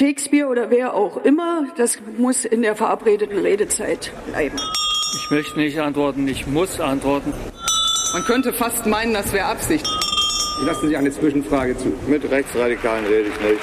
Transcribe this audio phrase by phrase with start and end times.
[0.00, 4.56] Shakespeare oder wer auch immer, das muss in der verabredeten Redezeit bleiben.
[5.14, 7.34] Ich möchte nicht antworten, ich muss antworten.
[8.14, 9.86] Man könnte fast meinen, das wäre Absicht.
[10.58, 11.92] Ich lasse Sie eine Zwischenfrage zu.
[12.06, 13.60] Mit Rechtsradikalen rede ich nicht.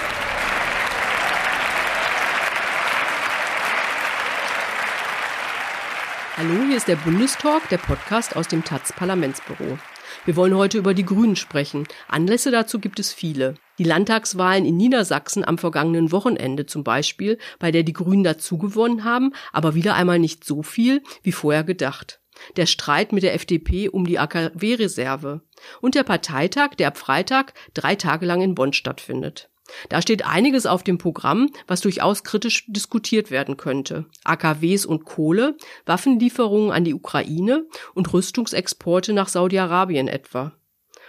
[6.37, 9.79] Hallo, hier ist der Bundestalk, der Podcast aus dem taz Parlamentsbüro.
[10.25, 11.87] Wir wollen heute über die Grünen sprechen.
[12.07, 13.55] Anlässe dazu gibt es viele.
[13.77, 19.33] Die Landtagswahlen in Niedersachsen am vergangenen Wochenende zum Beispiel, bei der die Grünen dazugewonnen haben,
[19.53, 22.19] aber wieder einmal nicht so viel wie vorher gedacht.
[22.55, 25.41] Der Streit mit der FDP um die AKW-Reserve
[25.81, 29.49] und der Parteitag, der ab Freitag drei Tage lang in Bonn stattfindet.
[29.89, 34.05] Da steht einiges auf dem Programm, was durchaus kritisch diskutiert werden könnte.
[34.23, 40.53] AKWs und Kohle, Waffenlieferungen an die Ukraine und Rüstungsexporte nach Saudi-Arabien etwa.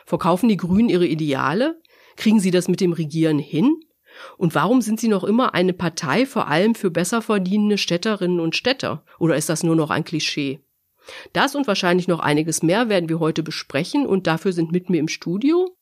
[0.05, 1.81] Verkaufen die Grünen ihre Ideale?
[2.17, 3.77] Kriegen sie das mit dem Regieren hin?
[4.37, 8.57] Und warum sind sie noch immer eine Partei vor allem für besser verdienende Städterinnen und
[8.57, 9.05] Städter?
[9.19, 10.61] Oder ist das nur noch ein Klischee?
[11.33, 14.99] Das und wahrscheinlich noch einiges mehr werden wir heute besprechen und dafür sind mit mir
[14.99, 15.78] im Studio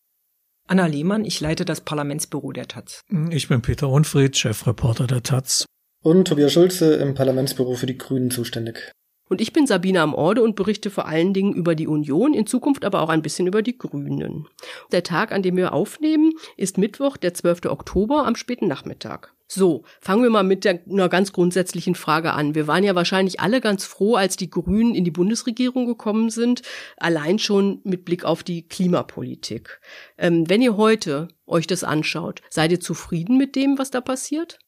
[0.68, 3.02] Anna Lehmann, ich leite das Parlamentsbüro der Taz.
[3.30, 5.64] Ich bin Peter Unfried, Chefreporter der Taz.
[6.02, 8.92] Und Tobias Schulze im Parlamentsbüro für die Grünen zuständig.
[9.28, 12.46] Und ich bin Sabine am Orde und berichte vor allen Dingen über die Union, in
[12.46, 14.48] Zukunft aber auch ein bisschen über die Grünen.
[14.92, 17.66] Der Tag, an dem wir aufnehmen, ist Mittwoch, der 12.
[17.66, 19.32] Oktober am späten Nachmittag.
[19.48, 22.56] So, fangen wir mal mit der, einer ganz grundsätzlichen Frage an.
[22.56, 26.62] Wir waren ja wahrscheinlich alle ganz froh, als die Grünen in die Bundesregierung gekommen sind,
[26.96, 29.80] allein schon mit Blick auf die Klimapolitik.
[30.18, 34.58] Ähm, wenn ihr heute euch das anschaut, seid ihr zufrieden mit dem, was da passiert?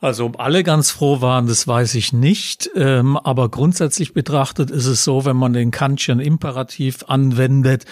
[0.00, 2.70] Also ob alle ganz froh waren, das weiß ich nicht.
[2.76, 7.84] Ähm, aber grundsätzlich betrachtet ist es so, wenn man den Kantchen Imperativ anwendet,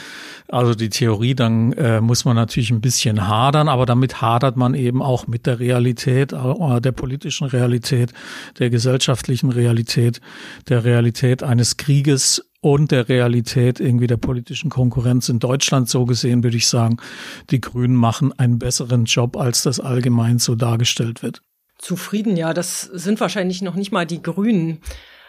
[0.46, 4.74] also die Theorie, dann äh, muss man natürlich ein bisschen hadern, aber damit hadert man
[4.74, 8.12] eben auch mit der Realität, äh, der politischen Realität,
[8.60, 10.20] der gesellschaftlichen Realität,
[10.68, 16.44] der Realität eines Krieges und der Realität irgendwie der politischen Konkurrenz in Deutschland so gesehen,
[16.44, 16.98] würde ich sagen,
[17.50, 21.42] die Grünen machen einen besseren Job, als das allgemein so dargestellt wird.
[21.86, 24.80] Zufrieden, ja, das sind wahrscheinlich noch nicht mal die Grünen.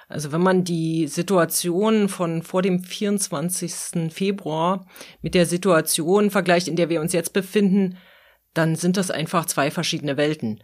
[0.09, 4.11] Also wenn man die Situation von vor dem 24.
[4.11, 4.87] Februar
[5.21, 7.99] mit der Situation vergleicht, in der wir uns jetzt befinden,
[8.55, 10.63] dann sind das einfach zwei verschiedene Welten.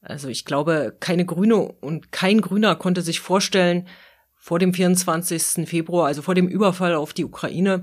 [0.00, 3.88] Also ich glaube, keine Grüne und kein Grüner konnte sich vorstellen,
[4.36, 5.68] vor dem 24.
[5.68, 7.82] Februar, also vor dem Überfall auf die Ukraine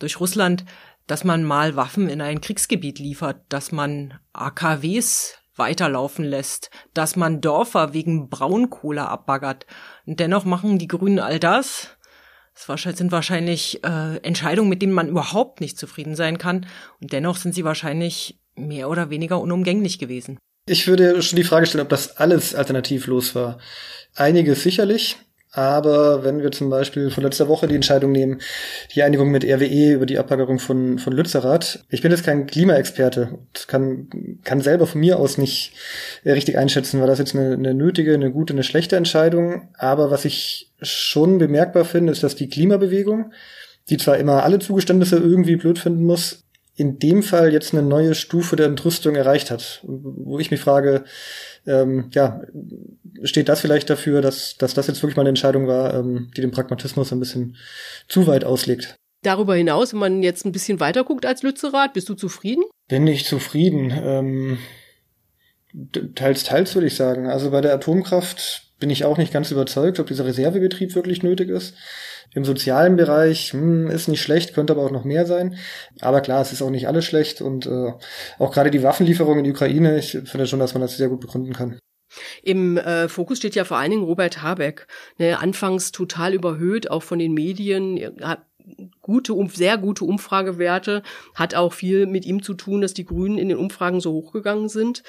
[0.00, 0.64] durch Russland,
[1.06, 7.40] dass man mal Waffen in ein Kriegsgebiet liefert, dass man AKWs weiterlaufen lässt, dass man
[7.40, 9.66] Dörfer wegen Braunkohle abbaggert.
[10.06, 11.96] Und dennoch machen die Grünen all das.
[12.66, 16.66] Das sind wahrscheinlich äh, Entscheidungen, mit denen man überhaupt nicht zufrieden sein kann.
[17.00, 20.38] Und dennoch sind sie wahrscheinlich mehr oder weniger unumgänglich gewesen.
[20.66, 23.58] Ich würde schon die Frage stellen, ob das alles alternativlos war.
[24.14, 25.16] Einiges sicherlich,
[25.50, 28.40] aber wenn wir zum Beispiel von letzter Woche die Entscheidung nehmen,
[28.94, 33.38] die Einigung mit RWE über die Abbaggerung von, von Lützerath, ich bin jetzt kein Klimaexperte,
[33.66, 34.08] kann,
[34.44, 35.72] kann selber von mir aus nicht
[36.24, 39.68] äh, richtig einschätzen, war das jetzt eine, eine nötige, eine gute, eine schlechte Entscheidung.
[39.78, 43.32] Aber was ich schon bemerkbar finde, ist, dass die Klimabewegung,
[43.88, 46.44] die zwar immer alle Zugeständnisse irgendwie blöd finden muss,
[46.78, 49.80] in dem Fall jetzt eine neue Stufe der Entrüstung erreicht hat.
[49.82, 51.04] Wo ich mich frage,
[51.66, 52.40] ähm, ja,
[53.24, 56.40] steht das vielleicht dafür, dass, dass das jetzt wirklich mal eine Entscheidung war, ähm, die
[56.40, 57.56] den Pragmatismus ein bisschen
[58.06, 58.94] zu weit auslegt?
[59.22, 62.62] Darüber hinaus, wenn man jetzt ein bisschen weiter guckt als Lützerath, bist du zufrieden?
[62.86, 63.92] Bin ich zufrieden.
[63.92, 64.58] Ähm,
[66.14, 67.26] teils, teils würde ich sagen.
[67.26, 71.48] Also bei der Atomkraft bin ich auch nicht ganz überzeugt, ob dieser Reservebetrieb wirklich nötig
[71.48, 71.74] ist.
[72.34, 75.56] Im sozialen Bereich hm, ist nicht schlecht, könnte aber auch noch mehr sein.
[76.00, 77.92] Aber klar, es ist auch nicht alles schlecht und äh,
[78.38, 81.20] auch gerade die Waffenlieferung in die Ukraine, ich finde schon, dass man das sehr gut
[81.20, 81.78] begründen kann.
[82.42, 84.86] Im äh, Fokus steht ja vor allen Dingen Robert Habeck.
[85.18, 88.47] Ne, anfangs total überhöht, auch von den Medien, hat
[89.00, 91.02] gute, sehr gute Umfragewerte,
[91.34, 94.68] hat auch viel mit ihm zu tun, dass die Grünen in den Umfragen so hochgegangen
[94.68, 95.02] sind.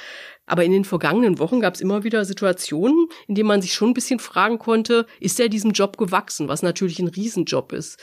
[0.46, 3.90] Aber in den vergangenen Wochen gab es immer wieder Situationen, in denen man sich schon
[3.90, 8.00] ein bisschen fragen konnte, ist er diesem Job gewachsen, was natürlich ein Riesenjob ist.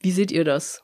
[0.00, 0.82] Wie seht ihr das?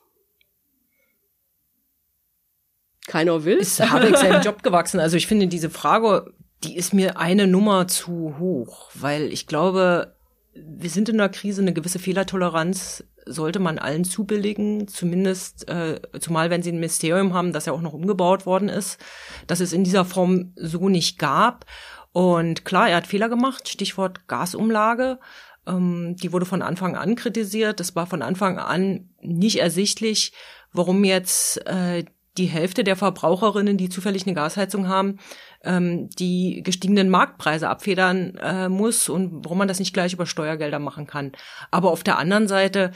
[3.05, 3.57] Keiner will.
[3.57, 4.99] Ist Habeck seinem Job gewachsen?
[4.99, 6.33] Also ich finde diese Frage
[6.63, 10.15] die ist mir eine Nummer zu hoch, weil ich glaube,
[10.53, 16.49] wir sind in einer Krise, eine gewisse Fehlertoleranz sollte man allen zubilligen, zumindest äh, zumal
[16.49, 18.99] wenn sie ein Ministerium haben, das ja auch noch umgebaut worden ist,
[19.47, 21.65] dass es in dieser Form so nicht gab.
[22.11, 25.19] Und klar, er hat Fehler gemacht, Stichwort Gasumlage.
[25.65, 27.79] Ähm, die wurde von Anfang an kritisiert.
[27.79, 30.33] Es war von Anfang an nicht ersichtlich,
[30.73, 32.05] warum jetzt äh,
[32.37, 35.19] die Hälfte der Verbraucherinnen, die zufällig eine Gasheizung haben,
[35.63, 40.79] ähm, die gestiegenen Marktpreise abfedern äh, muss und warum man das nicht gleich über Steuergelder
[40.79, 41.31] machen kann.
[41.71, 42.91] Aber auf der anderen Seite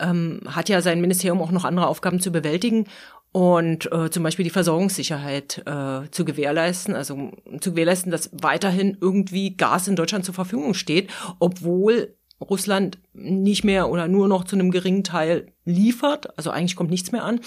[0.00, 2.86] ähm, hat ja sein Ministerium auch noch andere Aufgaben zu bewältigen
[3.32, 9.56] und äh, zum Beispiel die Versorgungssicherheit äh, zu gewährleisten, also zu gewährleisten, dass weiterhin irgendwie
[9.56, 14.70] Gas in Deutschland zur Verfügung steht, obwohl Russland nicht mehr oder nur noch zu einem
[14.70, 17.40] geringen Teil liefert, also eigentlich kommt nichts mehr an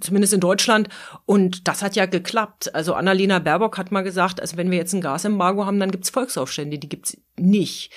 [0.00, 0.88] zumindest in Deutschland.
[1.26, 2.74] Und das hat ja geklappt.
[2.74, 6.10] Also Annalena Baerbock hat mal gesagt, also wenn wir jetzt ein Gasembargo haben, dann gibt's
[6.10, 6.78] Volksaufstände.
[6.78, 7.92] Die gibt's nicht.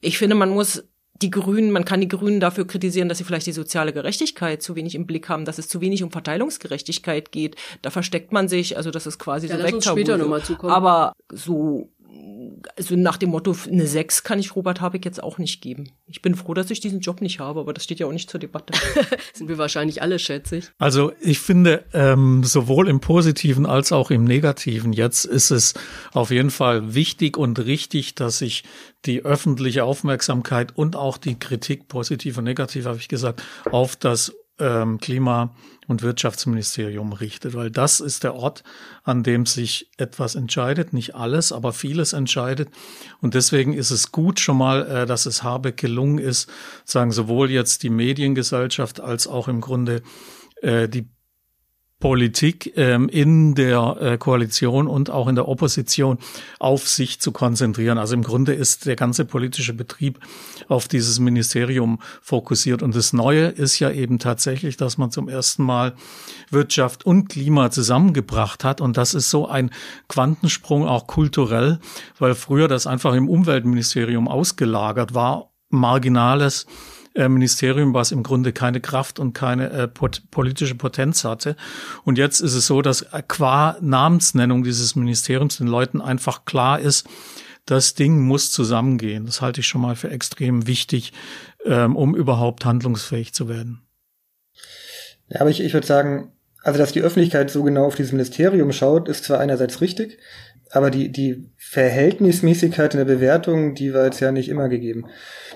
[0.00, 0.84] Ich finde, man muss
[1.22, 4.74] die Grünen, man kann die Grünen dafür kritisieren, dass sie vielleicht die soziale Gerechtigkeit zu
[4.74, 7.56] wenig im Blick haben, dass es zu wenig um Verteilungsgerechtigkeit geht.
[7.80, 9.82] Da versteckt man sich, also das ist quasi ja, so weg.
[9.82, 10.72] Später nochmal zukommen.
[10.72, 11.90] Aber so
[12.76, 15.90] also nach dem Motto, eine 6 kann ich Robert Habeck jetzt auch nicht geben.
[16.06, 18.30] Ich bin froh, dass ich diesen Job nicht habe, aber das steht ja auch nicht
[18.30, 18.72] zur Debatte.
[19.32, 20.66] Sind wir wahrscheinlich alle, schätze ich.
[20.78, 25.74] Also ich finde, ähm, sowohl im Positiven als auch im Negativen jetzt ist es
[26.12, 28.64] auf jeden Fall wichtig und richtig, dass sich
[29.04, 34.32] die öffentliche Aufmerksamkeit und auch die Kritik, positiv und negativ, habe ich gesagt, auf das
[34.62, 35.54] ähm, Klima-
[35.88, 38.62] und Wirtschaftsministerium richtet, weil das ist der Ort,
[39.02, 42.68] an dem sich etwas entscheidet, nicht alles, aber vieles entscheidet.
[43.20, 46.48] Und deswegen ist es gut schon mal, äh, dass es Habeck gelungen ist,
[46.84, 50.02] sagen sowohl jetzt die Mediengesellschaft als auch im Grunde
[50.62, 51.10] äh, die
[52.02, 56.18] Politik ähm, in der äh, Koalition und auch in der Opposition
[56.58, 57.96] auf sich zu konzentrieren.
[57.96, 60.18] Also im Grunde ist der ganze politische Betrieb
[60.66, 62.82] auf dieses Ministerium fokussiert.
[62.82, 65.94] Und das Neue ist ja eben tatsächlich, dass man zum ersten Mal
[66.50, 68.80] Wirtschaft und Klima zusammengebracht hat.
[68.80, 69.70] Und das ist so ein
[70.08, 71.78] Quantensprung auch kulturell,
[72.18, 76.66] weil früher das einfach im Umweltministerium ausgelagert war, marginales
[77.14, 81.56] äh, Ministerium, was im Grunde keine Kraft und keine äh, pot politische Potenz hatte.
[82.04, 87.06] Und jetzt ist es so, dass qua Namensnennung dieses Ministeriums den Leuten einfach klar ist,
[87.66, 89.26] das Ding muss zusammengehen.
[89.26, 91.12] Das halte ich schon mal für extrem wichtig,
[91.64, 93.82] ähm, um überhaupt handlungsfähig zu werden.
[95.28, 96.32] Ja, aber ich, ich würde sagen,
[96.62, 100.18] also dass die Öffentlichkeit so genau auf dieses Ministerium schaut, ist zwar einerseits richtig,
[100.72, 105.04] aber die, die Verhältnismäßigkeit in der Bewertung, die war jetzt ja nicht immer gegeben.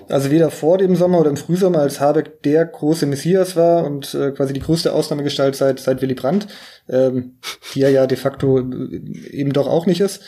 [0.08, 4.14] Also weder vor dem Sommer oder im Frühsommer, als Habeck der große Messias war und
[4.14, 6.48] äh, quasi die größte Ausnahmegestalt seit, seit Willy Brandt,
[6.90, 7.38] ähm,
[7.74, 10.22] die er ja de facto äh, eben doch auch nicht ist.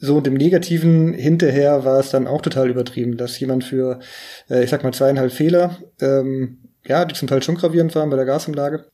[0.00, 4.00] So und im Negativen hinterher war es dann auch total übertrieben, dass jemand für,
[4.48, 8.16] äh, ich sag mal, zweieinhalb Fehler, ähm, ja, die zum Teil schon gravierend waren bei
[8.16, 8.86] der Gasumlage,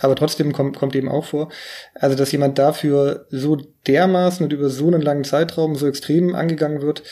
[0.00, 1.50] aber trotzdem kommt, kommt eben auch vor,
[1.94, 3.56] also dass jemand dafür so
[3.86, 7.02] dermaßen und über so einen langen Zeitraum so extrem angegangen wird,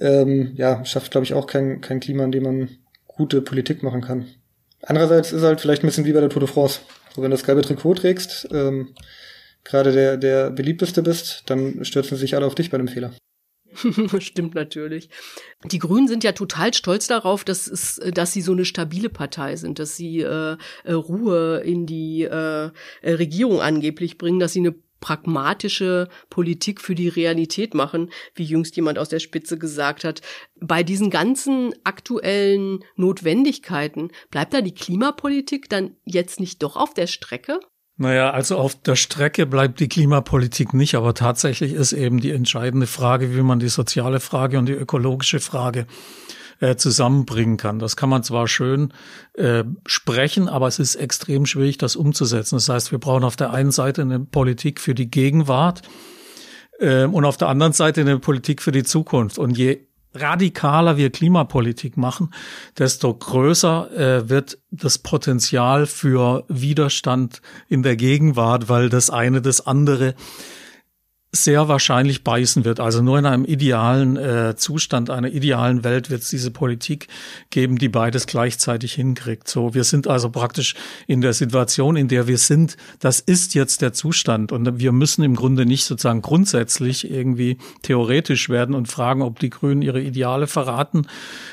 [0.00, 2.68] ähm, ja, schafft, glaube ich, auch kein, kein Klima, in dem man
[3.06, 4.26] gute Politik machen kann.
[4.82, 6.80] Andererseits ist halt vielleicht ein bisschen wie bei der Tour de France.
[7.14, 8.94] So, wenn du das gelbe Trikot trägst, ähm,
[9.64, 13.12] gerade der, der beliebteste bist, dann stürzen sich alle auf dich bei dem Fehler.
[14.20, 15.08] Stimmt natürlich.
[15.64, 19.56] Die Grünen sind ja total stolz darauf, dass, es, dass sie so eine stabile Partei
[19.56, 22.70] sind, dass sie äh, äh Ruhe in die äh,
[23.02, 28.76] äh, Regierung angeblich bringen, dass sie eine pragmatische Politik für die Realität machen, wie jüngst
[28.76, 30.22] jemand aus der Spitze gesagt hat.
[30.60, 37.06] Bei diesen ganzen aktuellen Notwendigkeiten bleibt da die Klimapolitik dann jetzt nicht doch auf der
[37.06, 37.60] Strecke?
[37.98, 42.86] Naja, also auf der Strecke bleibt die Klimapolitik nicht, aber tatsächlich ist eben die entscheidende
[42.86, 45.86] Frage, wie man die soziale Frage und die ökologische Frage
[46.60, 47.78] äh, zusammenbringen kann.
[47.78, 48.92] Das kann man zwar schön
[49.34, 52.56] äh, sprechen, aber es ist extrem schwierig, das umzusetzen.
[52.56, 55.80] Das heißt, wir brauchen auf der einen Seite eine Politik für die Gegenwart
[56.78, 59.38] äh, und auf der anderen Seite eine Politik für die Zukunft.
[59.38, 59.85] Und je
[60.20, 62.32] radikaler wir Klimapolitik machen,
[62.78, 69.66] desto größer äh, wird das Potenzial für Widerstand in der Gegenwart, weil das eine das
[69.66, 70.14] andere
[71.44, 72.80] sehr wahrscheinlich beißen wird.
[72.80, 77.08] Also nur in einem idealen äh, Zustand, einer idealen Welt wird es diese Politik
[77.50, 79.48] geben, die beides gleichzeitig hinkriegt.
[79.48, 80.74] So, wir sind also praktisch
[81.06, 82.76] in der Situation, in der wir sind.
[83.00, 88.48] Das ist jetzt der Zustand und wir müssen im Grunde nicht sozusagen grundsätzlich irgendwie theoretisch
[88.48, 91.06] werden und fragen, ob die Grünen ihre Ideale verraten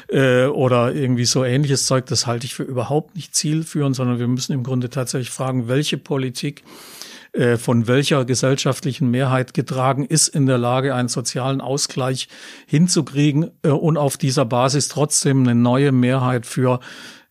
[0.10, 2.06] äh, oder irgendwie so ähnliches Zeug.
[2.08, 5.98] Das halte ich für überhaupt nicht zielführend, sondern wir müssen im Grunde tatsächlich fragen, welche
[5.98, 6.64] Politik
[7.34, 12.28] äh, von welcher gesellschaftlichen Mehrheit getragen, ist in der Lage, einen sozialen Ausgleich
[12.68, 16.80] hinzukriegen äh, und auf dieser Basis trotzdem eine neue Mehrheit für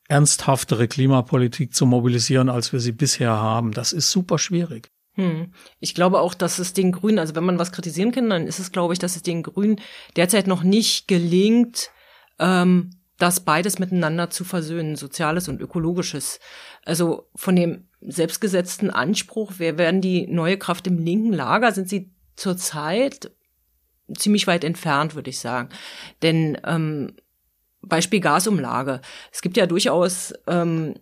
[0.09, 3.71] ernsthaftere Klimapolitik zu mobilisieren, als wir sie bisher haben.
[3.71, 4.91] Das ist super schwierig.
[5.15, 5.53] Hm.
[5.79, 8.59] Ich glaube auch, dass es den Grünen, also wenn man was kritisieren kann, dann ist
[8.59, 9.81] es, glaube ich, dass es den Grünen
[10.17, 11.91] derzeit noch nicht gelingt,
[12.39, 16.41] ähm, das beides miteinander zu versöhnen, Soziales und Ökologisches.
[16.85, 22.11] Also von dem selbstgesetzten Anspruch, wer werden die neue Kraft im linken Lager, sind sie
[22.37, 23.31] zurzeit
[24.17, 25.69] ziemlich weit entfernt, würde ich sagen.
[26.23, 27.15] Denn ähm,
[27.83, 29.01] Beispiel Gasumlage.
[29.33, 30.95] Es gibt ja durchaus ähm,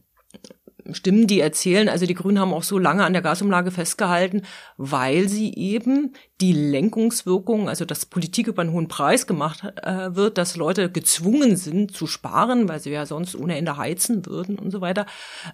[0.94, 4.42] Stimmen, die erzählen, also die Grünen haben auch so lange an der Gasumlage festgehalten,
[4.76, 10.38] weil sie eben die Lenkungswirkung, also dass Politik über einen hohen Preis gemacht äh, wird,
[10.38, 14.70] dass Leute gezwungen sind zu sparen, weil sie ja sonst ohne Ende heizen würden und
[14.70, 15.06] so weiter,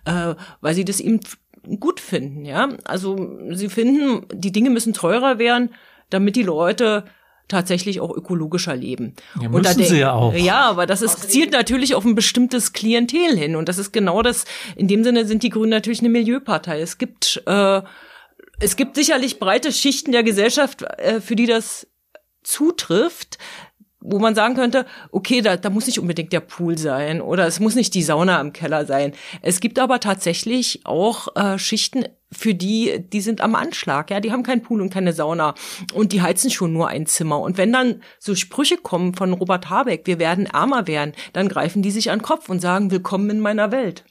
[0.05, 1.21] äh, weil sie das eben
[1.81, 2.69] gut finden, ja.
[2.85, 3.17] Also
[3.53, 5.71] sie finden, die Dinge müssen teurer werden,
[6.11, 7.05] damit die Leute
[7.49, 9.15] tatsächlich auch ökologischer leben.
[9.41, 10.35] Ja, müssen und da sie ja auch.
[10.35, 13.57] Ja, aber das ist, zielt natürlich auf ein bestimmtes Klientel hin.
[13.57, 16.81] Und das ist genau das, in dem Sinne sind die Grünen natürlich eine Milieupartei.
[16.81, 17.83] Es gibt, äh,
[18.59, 21.87] es gibt sicherlich breite Schichten der Gesellschaft, äh, für die das
[22.43, 23.39] zutrifft
[24.09, 27.61] wo man sagen könnte, okay, da, da muss nicht unbedingt der Pool sein oder es
[27.61, 29.13] muss nicht die Sauna im Keller sein.
[29.43, 34.33] Es gibt aber tatsächlich auch äh, Schichten, für die, die sind am Anschlag, ja, die
[34.33, 35.55] haben keinen Pool und keine Sauna
[35.95, 37.41] und die heizen schon nur ein Zimmer.
[37.41, 41.83] Und wenn dann so Sprüche kommen von Robert Habeck, wir werden ärmer werden, dann greifen
[41.83, 44.05] die sich an den Kopf und sagen, willkommen in meiner Welt.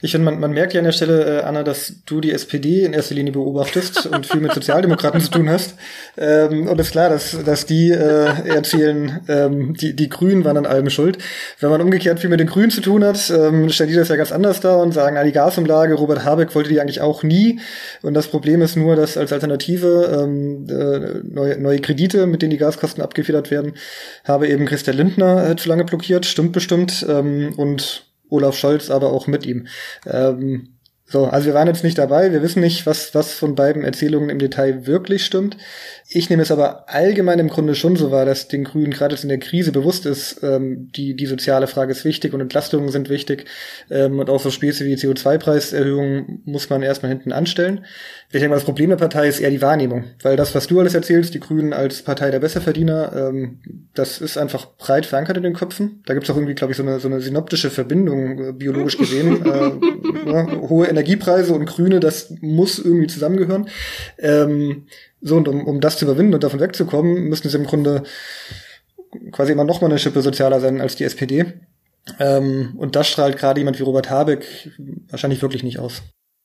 [0.00, 2.84] Ich finde, man, man merkt ja an der Stelle, äh, Anna, dass du die SPD
[2.84, 5.74] in erster Linie beobachtest und viel mit Sozialdemokraten zu tun hast.
[6.16, 10.66] Ähm, und ist klar, dass, dass die äh, erzählen, ähm, die, die Grünen waren an
[10.66, 11.18] allem schuld.
[11.60, 14.16] Wenn man umgekehrt viel mit den Grünen zu tun hat, ähm, stellen die das ja
[14.16, 17.60] ganz anders dar und sagen, ah, die Gasumlage, Robert Habeck wollte die eigentlich auch nie.
[18.02, 22.50] Und das Problem ist nur, dass als Alternative ähm, äh, neue, neue Kredite, mit denen
[22.50, 23.74] die Gaskosten abgefedert werden,
[24.24, 27.04] habe eben Christian Lindner äh, zu lange blockiert, stimmt bestimmt.
[27.08, 29.66] Ähm, und Olaf Scholz aber auch mit ihm.
[30.06, 30.78] Ähm,
[31.10, 34.28] so, also wir waren jetzt nicht dabei, wir wissen nicht, was, was von beiden Erzählungen
[34.28, 35.56] im Detail wirklich stimmt.
[36.06, 39.22] Ich nehme es aber allgemein im Grunde schon so wahr, dass den Grünen gerade jetzt
[39.22, 43.08] in der Krise bewusst ist, ähm, die, die soziale Frage ist wichtig und Entlastungen sind
[43.08, 43.46] wichtig
[43.88, 47.86] ähm, und auch so Späße wie CO2-Preiserhöhungen muss man erstmal hinten anstellen.
[48.30, 50.78] Ich denke mal, das Problem der Partei ist eher die Wahrnehmung, weil das, was du
[50.78, 53.60] alles erzählst, die Grünen als Partei der Besserverdiener, ähm,
[53.94, 56.02] das ist einfach breit verankert in den Köpfen.
[56.04, 58.98] Da gibt es auch irgendwie, glaube ich, so eine, so eine synoptische Verbindung, äh, biologisch
[58.98, 59.46] gesehen.
[59.46, 63.70] äh, ja, hohe Energiepreise und Grüne, das muss irgendwie zusammengehören.
[64.18, 64.84] Ähm,
[65.22, 68.02] so, und um, um das zu überwinden und davon wegzukommen, müssten sie im Grunde
[69.32, 71.46] quasi immer noch mal eine Schippe sozialer sein als die SPD.
[72.20, 74.70] Ähm, und das strahlt gerade jemand wie Robert Habeck
[75.08, 76.02] wahrscheinlich wirklich nicht aus.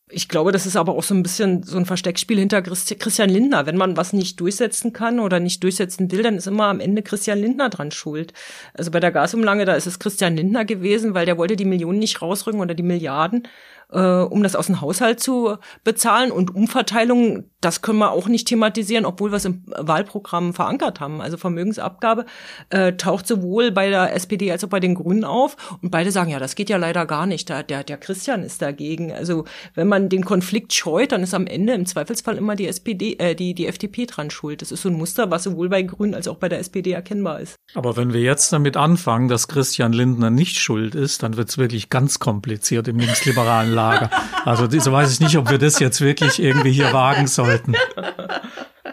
[0.09, 3.65] Ich glaube, das ist aber auch so ein bisschen so ein Versteckspiel hinter Christian Lindner.
[3.65, 7.01] Wenn man was nicht durchsetzen kann oder nicht durchsetzen will, dann ist immer am Ende
[7.01, 8.33] Christian Lindner dran schuld.
[8.73, 11.99] Also bei der Gasumlange, da ist es Christian Lindner gewesen, weil der wollte die Millionen
[11.99, 13.47] nicht rausrücken oder die Milliarden
[13.93, 16.31] äh, um das aus dem Haushalt zu bezahlen.
[16.31, 21.21] Und Umverteilung, das können wir auch nicht thematisieren, obwohl wir es im Wahlprogramm verankert haben.
[21.21, 22.25] Also Vermögensabgabe
[22.69, 25.55] äh, taucht sowohl bei der SPD als auch bei den Grünen auf.
[25.81, 27.49] Und beide sagen, ja, das geht ja leider gar nicht.
[27.49, 29.11] Der, der, der Christian ist dagegen.
[29.11, 29.45] Also
[29.75, 33.35] wenn man den Konflikt scheut, dann ist am Ende im Zweifelsfall immer die SPD, äh,
[33.35, 34.61] die, die FDP dran schuld.
[34.61, 37.39] Das ist so ein Muster, was sowohl bei Grünen als auch bei der SPD erkennbar
[37.39, 37.55] ist.
[37.75, 41.57] Aber wenn wir jetzt damit anfangen, dass Christian Lindner nicht schuld ist, dann wird es
[41.57, 43.82] wirklich ganz kompliziert im linksliberalen Lager.
[43.83, 44.09] Lager.
[44.45, 47.75] Also so weiß ich nicht, ob wir das jetzt wirklich irgendwie hier wagen sollten.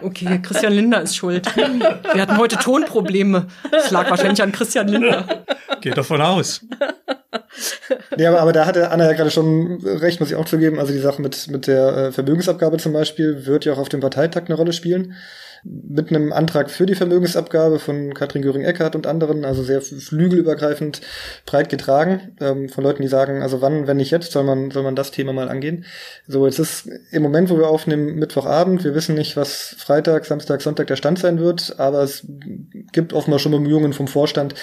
[0.01, 1.45] Okay, Christian Lindner ist schuld.
[1.55, 3.47] Wir hatten heute Tonprobleme.
[3.71, 5.43] Das lag wahrscheinlich an Christian Lindner.
[5.81, 6.61] Geht davon aus.
[8.17, 10.79] Ja, aber, aber da hatte Anna ja gerade schon recht, muss ich auch zugeben.
[10.79, 13.99] Also die Sache mit, mit der äh, Vermögensabgabe zum Beispiel wird ja auch auf dem
[13.99, 15.15] Parteitag eine Rolle spielen
[15.63, 21.01] mit einem Antrag für die Vermögensabgabe von Katrin Göring-Eckardt und anderen, also sehr flügelübergreifend
[21.45, 24.83] breit getragen, ähm, von Leuten, die sagen, also wann, wenn nicht jetzt, soll man, soll
[24.83, 25.85] man das Thema mal angehen.
[26.27, 30.61] So, jetzt ist im Moment, wo wir aufnehmen, Mittwochabend, wir wissen nicht, was Freitag, Samstag,
[30.61, 32.25] Sonntag der Stand sein wird, aber es
[32.91, 34.55] gibt offenbar schon Bemühungen vom Vorstand,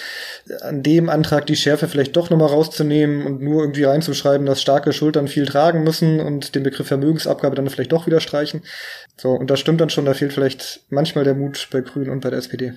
[0.62, 4.92] an dem Antrag die Schärfe vielleicht doch nochmal rauszunehmen und nur irgendwie reinzuschreiben, dass starke
[4.92, 8.62] Schultern viel tragen müssen und den Begriff Vermögensabgabe dann vielleicht doch wieder streichen.
[9.16, 12.20] So, und das stimmt dann schon, da fehlt vielleicht manchmal der Mut bei Grünen und
[12.20, 12.74] bei der SPD.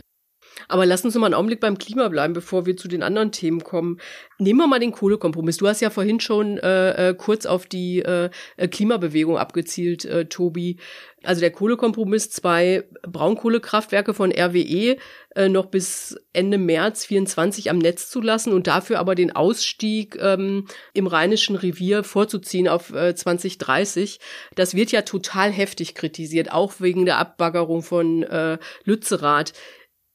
[0.71, 3.61] Aber lass uns mal einen Augenblick beim Klima bleiben, bevor wir zu den anderen Themen
[3.61, 3.99] kommen.
[4.39, 5.57] Nehmen wir mal den Kohlekompromiss.
[5.57, 8.29] Du hast ja vorhin schon äh, äh, kurz auf die äh,
[8.69, 10.77] Klimabewegung abgezielt, äh, Tobi.
[11.23, 14.95] Also der Kohlekompromiss, zwei Braunkohlekraftwerke von RWE
[15.35, 20.17] äh, noch bis Ende März 24 am Netz zu lassen und dafür aber den Ausstieg
[20.19, 24.19] ähm, im Rheinischen Revier vorzuziehen auf äh, 2030.
[24.55, 29.53] Das wird ja total heftig kritisiert, auch wegen der Abbaggerung von äh, Lützerath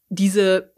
[0.09, 0.73] diese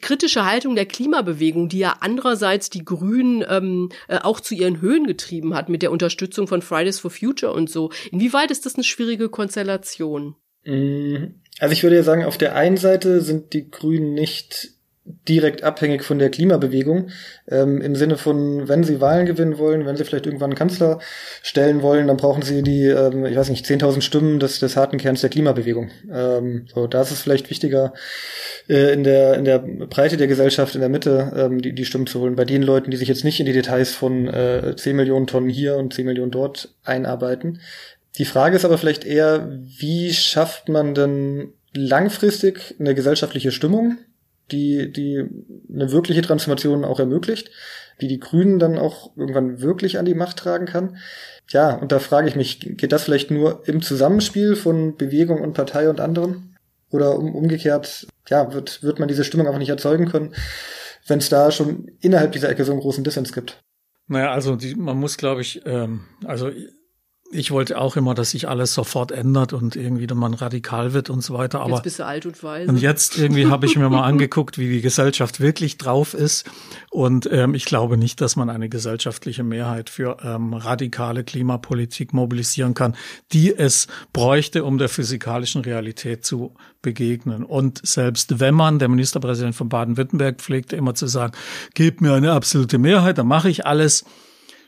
[0.00, 5.06] kritische Haltung der Klimabewegung, die ja andererseits die Grünen ähm, äh, auch zu ihren Höhen
[5.06, 7.90] getrieben hat mit der Unterstützung von Fridays for Future und so.
[8.12, 10.36] Inwieweit ist das eine schwierige Konstellation?
[10.64, 14.75] Mm, also ich würde ja sagen, auf der einen Seite sind die Grünen nicht
[15.28, 17.10] direkt abhängig von der Klimabewegung.
[17.48, 20.98] Ähm, Im Sinne von, wenn sie Wahlen gewinnen wollen, wenn sie vielleicht irgendwann einen Kanzler
[21.42, 24.98] stellen wollen, dann brauchen sie die, ähm, ich weiß nicht, 10.000 Stimmen des, des harten
[24.98, 25.90] Kerns der Klimabewegung.
[26.12, 27.92] Ähm, so, da ist es vielleicht wichtiger,
[28.68, 32.06] äh, in, der, in der Breite der Gesellschaft, in der Mitte, ähm, die, die Stimmen
[32.06, 32.36] zu holen.
[32.36, 35.48] Bei den Leuten, die sich jetzt nicht in die Details von äh, 10 Millionen Tonnen
[35.48, 37.60] hier und 10 Millionen dort einarbeiten.
[38.18, 39.48] Die Frage ist aber vielleicht eher,
[39.78, 43.98] wie schafft man denn langfristig eine gesellschaftliche Stimmung,
[44.52, 45.24] die, die
[45.72, 47.50] eine wirkliche Transformation auch ermöglicht,
[47.98, 50.98] wie die Grünen dann auch irgendwann wirklich an die Macht tragen kann.
[51.48, 55.54] Ja, und da frage ich mich, geht das vielleicht nur im Zusammenspiel von Bewegung und
[55.54, 56.56] Partei und anderen?
[56.90, 60.34] Oder um, umgekehrt, ja, wird, wird man diese Stimmung einfach nicht erzeugen können,
[61.06, 63.60] wenn es da schon innerhalb dieser Ecke so einen großen Dissens gibt?
[64.08, 66.50] Naja, also die, man muss, glaube ich, ähm, also
[67.30, 71.22] ich wollte auch immer, dass sich alles sofort ändert und irgendwie man radikal wird und
[71.22, 71.60] so weiter.
[71.60, 72.68] Aber jetzt bist du alt und weise.
[72.70, 76.48] Und jetzt irgendwie habe ich mir mal angeguckt, wie die Gesellschaft wirklich drauf ist.
[76.90, 82.74] Und ähm, ich glaube nicht, dass man eine gesellschaftliche Mehrheit für ähm, radikale Klimapolitik mobilisieren
[82.74, 82.96] kann,
[83.32, 87.44] die es bräuchte, um der physikalischen Realität zu begegnen.
[87.44, 91.32] Und selbst wenn man, der Ministerpräsident von Baden-Württemberg pflegte immer zu sagen,
[91.74, 94.04] gebt mir eine absolute Mehrheit, dann mache ich alles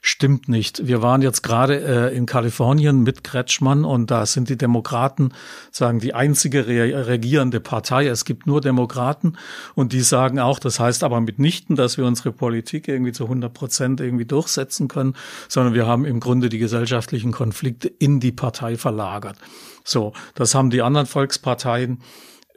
[0.01, 0.87] stimmt nicht.
[0.87, 5.33] Wir waren jetzt gerade äh, in Kalifornien mit Kretschmann und da sind die Demokraten,
[5.71, 8.07] sagen, die einzige re regierende Partei.
[8.07, 9.35] Es gibt nur Demokraten
[9.75, 13.53] und die sagen auch, das heißt aber mitnichten, dass wir unsere Politik irgendwie zu 100
[13.53, 15.15] Prozent irgendwie durchsetzen können,
[15.49, 19.37] sondern wir haben im Grunde die gesellschaftlichen Konflikte in die Partei verlagert.
[19.85, 22.01] So, das haben die anderen Volksparteien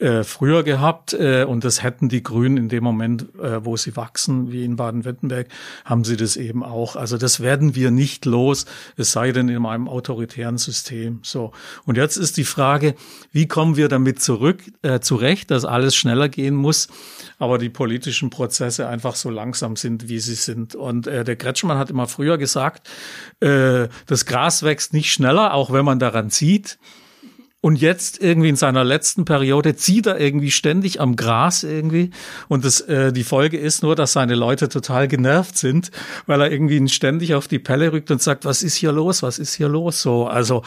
[0.01, 3.95] äh, früher gehabt äh, und das hätten die Grünen in dem Moment, äh, wo sie
[3.95, 5.47] wachsen, wie in Baden-Württemberg,
[5.85, 6.95] haben sie das eben auch.
[6.95, 8.65] Also das werden wir nicht los,
[8.97, 11.19] es sei denn in einem autoritären System.
[11.21, 11.51] So
[11.85, 12.95] und jetzt ist die Frage,
[13.31, 16.87] wie kommen wir damit zurück äh, zurecht, dass alles schneller gehen muss,
[17.37, 20.73] aber die politischen Prozesse einfach so langsam sind, wie sie sind.
[20.73, 22.89] Und äh, der Kretschmann hat immer früher gesagt,
[23.39, 26.79] äh, das Gras wächst nicht schneller, auch wenn man daran zieht.
[27.61, 32.09] Und jetzt irgendwie in seiner letzten Periode zieht er irgendwie ständig am Gras irgendwie.
[32.47, 35.91] Und das, äh, die Folge ist nur, dass seine Leute total genervt sind,
[36.25, 39.21] weil er irgendwie ständig auf die Pelle rückt und sagt, was ist hier los?
[39.21, 40.01] Was ist hier los?
[40.01, 40.63] So, also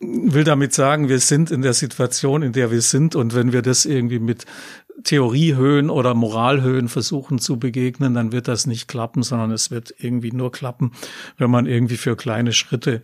[0.00, 3.14] will damit sagen, wir sind in der Situation, in der wir sind.
[3.14, 4.44] Und wenn wir das irgendwie mit
[5.04, 10.32] Theoriehöhen oder Moralhöhen versuchen zu begegnen, dann wird das nicht klappen, sondern es wird irgendwie
[10.32, 10.92] nur klappen,
[11.36, 13.02] wenn man irgendwie für kleine Schritte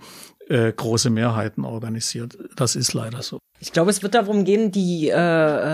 [0.48, 2.36] äh, große Mehrheiten organisiert.
[2.56, 3.38] Das ist leider so.
[3.60, 5.14] Ich glaube, es wird darum gehen, die äh,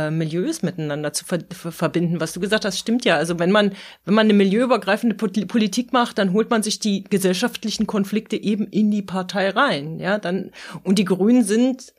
[0.06, 2.20] äh, Milieus miteinander zu ver verbinden.
[2.20, 3.16] Was du gesagt hast, stimmt ja.
[3.16, 3.72] Also wenn man
[4.04, 8.90] wenn man eine milieuübergreifende Politik macht, dann holt man sich die gesellschaftlichen Konflikte eben in
[8.90, 9.98] die Partei rein.
[9.98, 10.50] Ja, dann
[10.84, 11.94] und die Grünen sind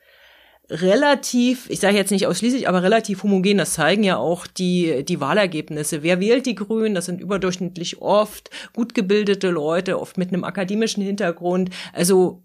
[0.69, 3.57] relativ, ich sage jetzt nicht ausschließlich, aber relativ homogen.
[3.57, 6.01] Das zeigen ja auch die, die Wahlergebnisse.
[6.01, 6.95] Wer wählt die Grünen?
[6.95, 11.71] Das sind überdurchschnittlich oft gut gebildete Leute, oft mit einem akademischen Hintergrund.
[11.91, 12.43] Also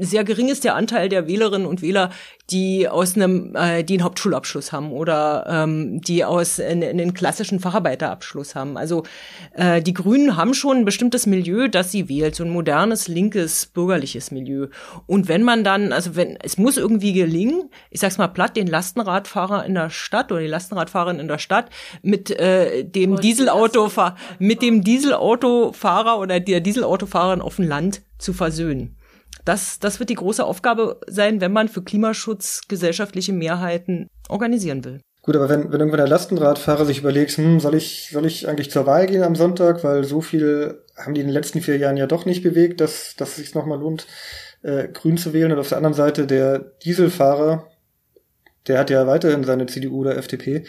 [0.00, 2.10] sehr gering ist der Anteil der Wählerinnen und Wähler,
[2.50, 8.54] die aus einem, äh, die einen Hauptschulabschluss haben oder ähm, die aus einen klassischen Facharbeiterabschluss
[8.54, 8.78] haben.
[8.78, 9.02] Also
[9.54, 13.66] äh, die Grünen haben schon ein bestimmtes Milieu, das sie wählt, so ein modernes, linkes,
[13.66, 14.68] bürgerliches Milieu.
[15.06, 18.68] Und wenn man dann, also wenn es muss irgendwie gelingen, ich sag's mal platt, den
[18.68, 21.68] Lastenradfahrer in der Stadt oder die Lastenradfahrerin in der Stadt
[22.02, 28.96] mit äh, dem Dieselautofahrer, mit dem Dieselautofahrer oder der Dieselautofahrerin auf dem Land zu versöhnen.
[29.46, 35.00] Das, das wird die große Aufgabe sein, wenn man für Klimaschutz gesellschaftliche Mehrheiten organisieren will.
[35.22, 38.70] Gut, aber wenn, wenn irgendwann der Lastenradfahrer sich überlegt, hm, soll ich, soll ich eigentlich
[38.70, 41.96] zur Wahl gehen am Sonntag, weil so viel haben die in den letzten vier Jahren
[41.96, 44.06] ja doch nicht bewegt, dass, dass es sich nochmal lohnt,
[44.62, 45.52] äh, grün zu wählen.
[45.52, 47.68] Und auf der anderen Seite der Dieselfahrer,
[48.66, 50.64] der hat ja weiterhin seine CDU oder FDP.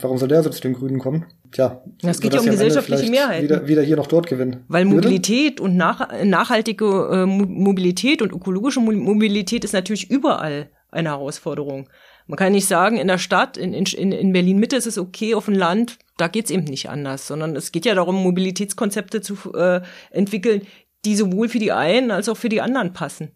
[0.00, 1.26] Warum soll der so zu den Grünen kommen?
[1.52, 3.42] Tja, es geht ja um gesellschaftliche Mehrheit.
[3.42, 4.64] Wieder, wieder hier noch dort gewinnen.
[4.68, 11.88] Weil Mobilität und nach, nachhaltige äh, Mobilität und ökologische Mobilität ist natürlich überall eine Herausforderung.
[12.26, 15.34] Man kann nicht sagen, in der Stadt, in, in, in Berlin Mitte ist es okay,
[15.34, 19.54] auf dem Land, da geht's eben nicht anders, sondern es geht ja darum, Mobilitätskonzepte zu
[19.54, 19.80] äh,
[20.10, 20.62] entwickeln,
[21.04, 23.30] die sowohl für die einen als auch für die anderen passen.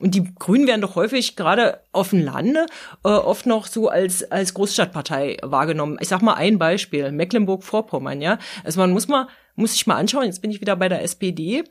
[0.00, 2.66] Und die Grünen werden doch häufig gerade auf dem Lande
[3.04, 5.98] äh, oft noch so als als Großstadtpartei wahrgenommen.
[6.00, 8.20] Ich sag mal ein Beispiel: Mecklenburg-Vorpommern.
[8.20, 10.24] Ja, also man muss mal muss sich mal anschauen.
[10.24, 11.62] Jetzt bin ich wieder bei der SPD,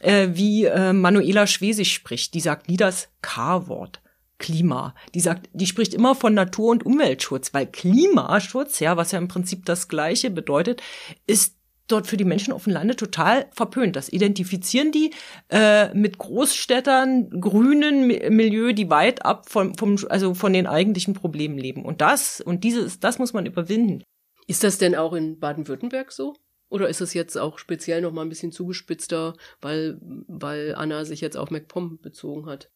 [0.00, 2.34] äh, wie äh, Manuela Schwesig spricht.
[2.34, 4.00] Die sagt nie das K-Wort.
[4.38, 4.94] Klima.
[5.14, 9.28] Die sagt, die spricht immer von Natur- und Umweltschutz, weil Klimaschutz, ja, was ja im
[9.28, 10.82] Prinzip das Gleiche bedeutet,
[11.28, 11.56] ist
[11.92, 13.96] dort für die Menschen auf dem Lande total verpönt.
[13.96, 15.12] Das identifizieren die
[15.50, 21.58] äh, mit Großstädtern, grünen Milieu, die weit ab von, vom, also von den eigentlichen Problemen
[21.58, 21.84] leben.
[21.84, 24.02] Und das, und dieses, das muss man überwinden.
[24.46, 26.34] Ist das denn auch in Baden-Württemberg so?
[26.68, 31.20] Oder ist es jetzt auch speziell noch mal ein bisschen zugespitzter, weil, weil Anna sich
[31.20, 32.70] jetzt auf MacPom bezogen hat?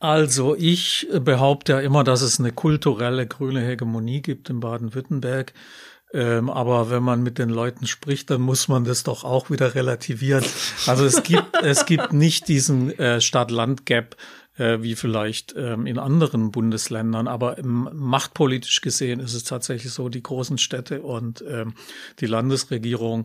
[0.00, 5.54] Also ich behaupte ja immer, dass es eine kulturelle grüne Hegemonie gibt in Baden-Württemberg.
[6.14, 9.74] Ähm, aber wenn man mit den Leuten spricht, dann muss man das doch auch wieder
[9.74, 10.44] relativieren.
[10.86, 14.16] Also es gibt, es gibt nicht diesen äh, Stadt-Land-Gap,
[14.56, 17.26] äh, wie vielleicht ähm, in anderen Bundesländern.
[17.26, 21.74] Aber machtpolitisch gesehen ist es tatsächlich so, die großen Städte und ähm,
[22.20, 23.24] die Landesregierung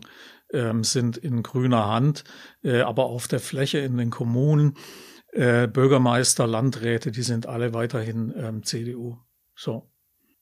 [0.52, 2.24] ähm, sind in grüner Hand,
[2.64, 4.76] äh, aber auf der Fläche in den Kommunen,
[5.32, 9.18] äh, Bürgermeister, Landräte, die sind alle weiterhin ähm, CDU.
[9.54, 9.89] So.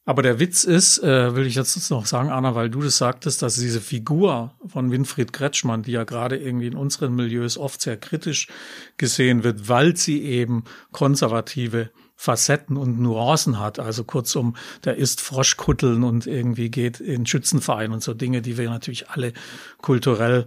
[0.09, 3.43] Aber der Witz ist, äh, will ich jetzt noch sagen, Anna, weil du das sagtest,
[3.43, 7.99] dass diese Figur von Winfried Kretschmann, die ja gerade irgendwie in unseren Milieus oft sehr
[7.99, 8.49] kritisch
[8.97, 13.81] gesehen wird, weil sie eben konservative Facetten und Nuancen hat.
[13.81, 18.71] Also kurzum, der isst Froschkutteln und irgendwie geht in Schützenverein und so Dinge, die wir
[18.71, 19.35] natürlich alle
[19.83, 20.47] kulturell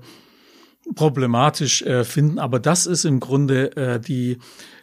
[0.95, 2.39] problematisch äh, finden.
[2.39, 4.37] Aber das ist im Grunde äh, die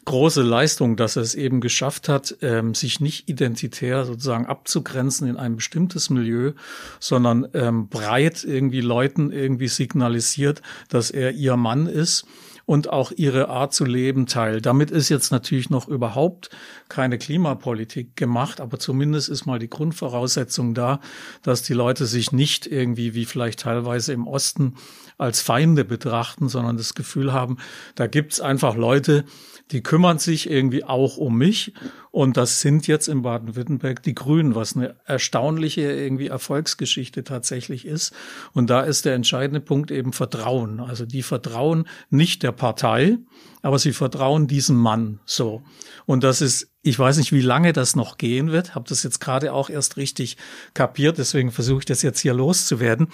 [0.04, 5.36] große Leistung, dass er es eben geschafft hat, ähm, sich nicht identitär sozusagen abzugrenzen in
[5.36, 6.52] ein bestimmtes Milieu,
[6.98, 12.26] sondern ähm, breit irgendwie Leuten irgendwie signalisiert, dass er ihr Mann ist
[12.68, 14.66] und auch ihre Art zu leben teilt.
[14.66, 16.50] Damit ist jetzt natürlich noch überhaupt
[16.90, 21.00] keine Klimapolitik gemacht, aber zumindest ist mal die Grundvoraussetzung da,
[21.42, 24.74] dass die Leute sich nicht irgendwie wie vielleicht teilweise im Osten
[25.16, 27.56] als Feinde betrachten, sondern das Gefühl haben,
[27.94, 29.24] da gibt's einfach Leute,
[29.70, 31.72] die kümmern sich irgendwie auch um mich.
[32.10, 38.14] Und das sind jetzt in Baden-Württemberg die Grünen, was eine erstaunliche irgendwie Erfolgsgeschichte tatsächlich ist.
[38.54, 40.80] Und da ist der entscheidende Punkt eben Vertrauen.
[40.80, 43.16] Also die vertrauen nicht der Partei,
[43.62, 45.62] aber sie vertrauen diesem Mann so.
[46.06, 49.20] Und das ist, ich weiß nicht, wie lange das noch gehen wird, habe das jetzt
[49.20, 50.36] gerade auch erst richtig
[50.74, 53.08] kapiert, deswegen versuche ich das jetzt hier loszuwerden.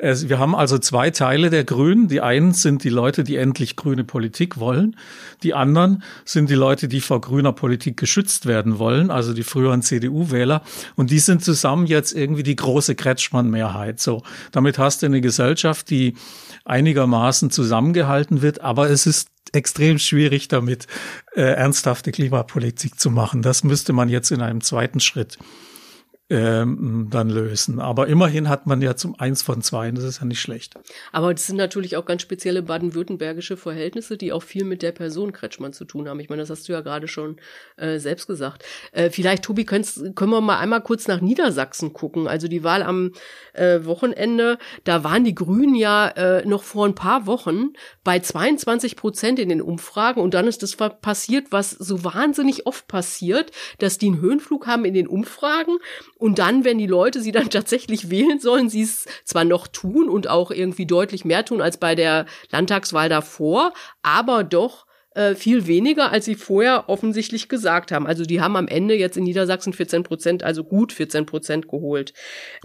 [0.00, 2.08] Wir haben also zwei Teile der Grünen.
[2.08, 4.96] Die einen sind die Leute, die endlich grüne Politik wollen.
[5.44, 9.82] Die anderen sind die Leute, die vor grüner Politik geschützt werden wollen, also die früheren
[9.82, 10.62] CDU-Wähler.
[10.96, 14.00] Und die sind zusammen jetzt irgendwie die große Kretschmann-Mehrheit.
[14.00, 16.16] So, damit hast du eine Gesellschaft, die
[16.64, 20.86] einigermaßen zusammengehalten wird, aber es ist extrem schwierig damit,
[21.34, 23.42] äh, ernsthafte Klimapolitik zu machen.
[23.42, 25.38] Das müsste man jetzt in einem zweiten Schritt
[26.30, 27.80] ähm, dann lösen.
[27.80, 30.74] Aber immerhin hat man ja zum eins von zwei, das ist ja nicht schlecht.
[31.12, 35.32] Aber das sind natürlich auch ganz spezielle baden-württembergische Verhältnisse, die auch viel mit der Person
[35.32, 36.20] Kretschmann zu tun haben.
[36.20, 37.36] Ich meine, das hast du ja gerade schon
[37.76, 38.64] äh, selbst gesagt.
[38.92, 39.84] Äh, vielleicht, Tobi, können
[40.30, 42.26] wir mal einmal kurz nach Niedersachsen gucken.
[42.26, 43.12] Also die Wahl am
[43.52, 48.96] äh, Wochenende, da waren die Grünen ja äh, noch vor ein paar Wochen bei 22
[48.96, 53.98] Prozent in den Umfragen und dann ist das passiert, was so wahnsinnig oft passiert, dass
[53.98, 55.76] die einen Höhenflug haben in den Umfragen
[56.16, 60.08] und dann, wenn die Leute sie dann tatsächlich wählen sollen, sie es zwar noch tun
[60.08, 63.72] und auch irgendwie deutlich mehr tun als bei der Landtagswahl davor,
[64.02, 68.06] aber doch äh, viel weniger, als sie vorher offensichtlich gesagt haben.
[68.06, 72.12] Also die haben am Ende jetzt in Niedersachsen 14 Prozent, also gut 14 Prozent geholt.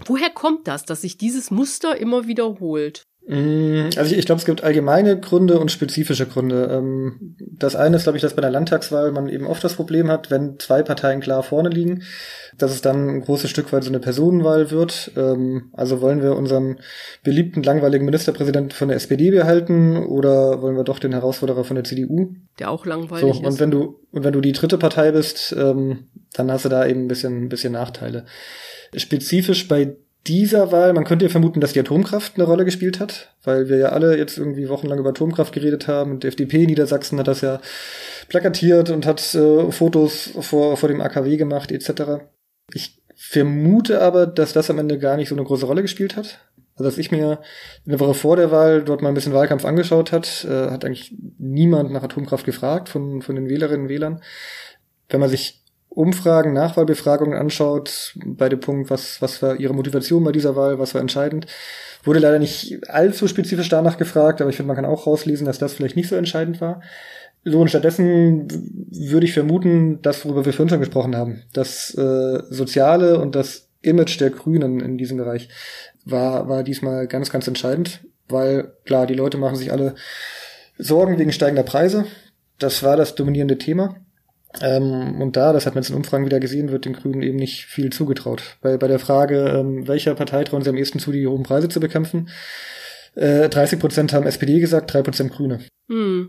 [0.04, 3.06] Woher kommt das, dass sich dieses Muster immer wiederholt?
[3.30, 6.68] Mm, also ich, ich glaube, es gibt allgemeine Gründe und spezifische Gründe.
[6.72, 10.10] Ähm, das eine ist, glaube ich, dass bei der Landtagswahl man eben oft das Problem
[10.10, 12.02] hat, wenn zwei Parteien klar vorne liegen,
[12.58, 15.12] dass es dann ein großes Stück weit so eine Personenwahl wird.
[15.16, 16.80] Ähm, also wollen wir unseren
[17.22, 21.84] beliebten, langweiligen Ministerpräsidenten von der SPD behalten oder wollen wir doch den Herausforderer von der
[21.84, 22.34] CDU?
[22.58, 23.46] Der auch langweilig so, ist.
[23.46, 26.84] Und wenn du, und wenn du die dritte Partei bist, ähm, dann hast du da
[26.84, 28.24] eben ein bisschen, ein bisschen Nachteile.
[28.96, 29.94] Spezifisch bei
[30.26, 33.78] dieser Wahl, man könnte ja vermuten, dass die Atomkraft eine Rolle gespielt hat, weil wir
[33.78, 37.28] ja alle jetzt irgendwie wochenlang über Atomkraft geredet haben und die FDP in Niedersachsen hat
[37.28, 37.60] das ja
[38.28, 42.22] plakatiert und hat äh, Fotos vor, vor dem AKW gemacht etc.
[42.74, 46.40] Ich vermute aber, dass das am Ende gar nicht so eine große Rolle gespielt hat.
[46.74, 47.40] Also dass ich mir
[47.86, 51.14] eine Woche vor der Wahl dort mal ein bisschen Wahlkampf angeschaut hat, äh, hat eigentlich
[51.38, 54.22] niemand nach Atomkraft gefragt von, von den Wählerinnen und Wählern.
[55.08, 55.59] Wenn man sich
[55.90, 60.94] Umfragen, Nachwahlbefragungen anschaut, bei dem Punkt, was, was war ihre Motivation bei dieser Wahl, was
[60.94, 61.46] war entscheidend,
[62.04, 65.58] wurde leider nicht allzu spezifisch danach gefragt, aber ich finde, man kann auch rauslesen, dass
[65.58, 66.80] das vielleicht nicht so entscheidend war.
[67.44, 68.46] So, und stattdessen
[68.90, 73.68] würde ich vermuten, dass, worüber wir vorhin schon gesprochen haben, das äh, Soziale und das
[73.82, 75.48] Image der Grünen in diesem Bereich
[76.04, 79.94] war, war diesmal ganz, ganz entscheidend, weil klar, die Leute machen sich alle
[80.78, 82.04] Sorgen wegen steigender Preise.
[82.58, 83.96] Das war das dominierende Thema.
[84.60, 87.36] Ähm, und da, das hat man jetzt in Umfragen wieder gesehen, wird den Grünen eben
[87.36, 88.56] nicht viel zugetraut.
[88.60, 91.68] Bei, bei der Frage, ähm, welcher Partei trauen sie am ehesten zu, die hohen Preise
[91.68, 92.28] zu bekämpfen,
[93.14, 95.60] äh, 30 Prozent haben SPD gesagt, 3 Prozent Grüne.
[95.88, 96.28] Hm.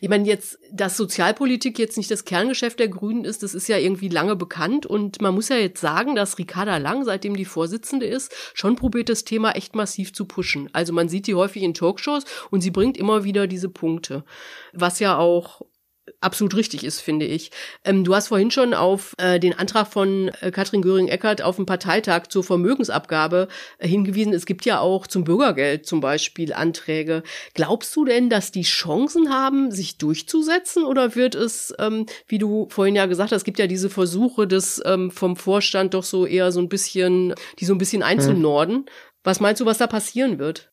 [0.00, 3.76] Ich meine, jetzt, dass Sozialpolitik jetzt nicht das Kerngeschäft der Grünen ist, das ist ja
[3.76, 4.86] irgendwie lange bekannt.
[4.86, 9.10] Und man muss ja jetzt sagen, dass Ricarda Lang, seitdem die Vorsitzende ist, schon probiert,
[9.10, 10.70] das Thema echt massiv zu pushen.
[10.72, 14.24] Also man sieht die häufig in Talkshows und sie bringt immer wieder diese Punkte.
[14.72, 15.60] Was ja auch
[16.20, 17.50] absolut richtig ist, finde ich.
[17.84, 21.66] Ähm, du hast vorhin schon auf äh, den Antrag von äh, Katrin Göring-Eckardt auf dem
[21.66, 24.32] Parteitag zur Vermögensabgabe äh, hingewiesen.
[24.32, 27.22] Es gibt ja auch zum Bürgergeld zum Beispiel Anträge.
[27.54, 32.68] Glaubst du denn, dass die Chancen haben, sich durchzusetzen oder wird es, ähm, wie du
[32.70, 36.26] vorhin ja gesagt hast, es gibt ja diese Versuche des ähm, vom Vorstand doch so
[36.26, 38.76] eher so ein bisschen, die so ein bisschen einzunorden.
[38.76, 38.86] Hm.
[39.24, 40.70] Was meinst du, was da passieren wird?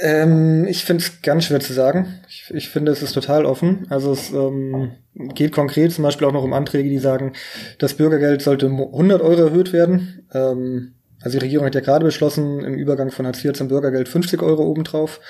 [0.00, 2.20] Ähm, ich finde es ganz schwer zu sagen.
[2.28, 3.86] Ich, ich, finde, es ist total offen.
[3.90, 7.34] Also es ähm, geht konkret zum Beispiel auch noch um Anträge, die sagen,
[7.78, 10.26] das Bürgergeld sollte 100 Euro erhöht werden.
[10.32, 14.08] Ähm, also die Regierung hat ja gerade beschlossen, im Übergang von Hartz IV zum Bürgergeld
[14.08, 15.20] 50 Euro obendrauf.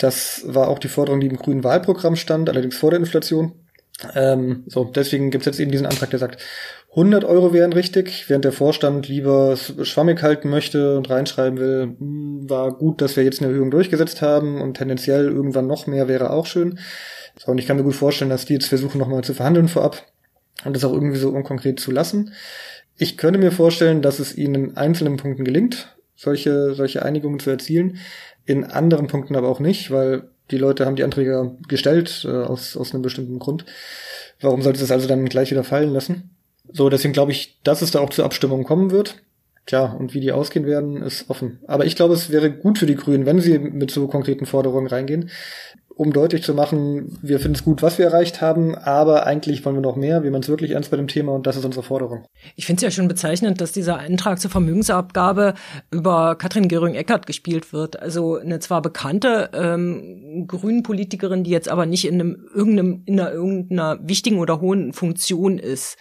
[0.00, 3.52] Das war auch die Forderung, die im grünen Wahlprogramm stand, allerdings vor der Inflation.
[4.14, 6.40] Ähm, so, deswegen gibt's jetzt eben diesen Antrag, der sagt,
[6.90, 12.48] 100 Euro wären richtig, während der Vorstand lieber schwammig halten möchte und reinschreiben will, hm,
[12.48, 16.30] war gut, dass wir jetzt eine Erhöhung durchgesetzt haben und tendenziell irgendwann noch mehr wäre
[16.30, 16.78] auch schön.
[17.36, 20.06] So, und ich kann mir gut vorstellen, dass die jetzt versuchen, nochmal zu verhandeln vorab
[20.64, 22.32] und das auch irgendwie so unkonkret zu lassen.
[22.96, 27.50] Ich könnte mir vorstellen, dass es ihnen in einzelnen Punkten gelingt, solche, solche Einigungen zu
[27.50, 27.98] erzielen,
[28.44, 32.76] in anderen Punkten aber auch nicht, weil die Leute haben die Anträge gestellt äh, aus,
[32.76, 33.64] aus einem bestimmten Grund.
[34.40, 36.30] Warum sollte es also dann gleich wieder fallen lassen?
[36.70, 39.16] So, deswegen glaube ich, dass es da auch zur Abstimmung kommen wird.
[39.66, 41.60] Tja, und wie die ausgehen werden, ist offen.
[41.66, 44.86] Aber ich glaube, es wäre gut für die Grünen, wenn sie mit so konkreten Forderungen
[44.86, 45.30] reingehen,
[45.98, 49.74] um deutlich zu machen, wir finden es gut, was wir erreicht haben, aber eigentlich wollen
[49.74, 51.82] wir noch mehr, wir meinen es wirklich ernst bei dem Thema und das ist unsere
[51.82, 52.24] Forderung.
[52.54, 55.54] Ich finde es ja schon bezeichnend, dass dieser Eintrag zur Vermögensabgabe
[55.90, 58.00] über Katrin Göring-Eckert gespielt wird.
[58.00, 63.32] Also eine zwar bekannte ähm, Grünen-Politikerin, die jetzt aber nicht in einem irgendeinem in einer
[63.32, 65.96] irgendeiner wichtigen oder hohen Funktion ist.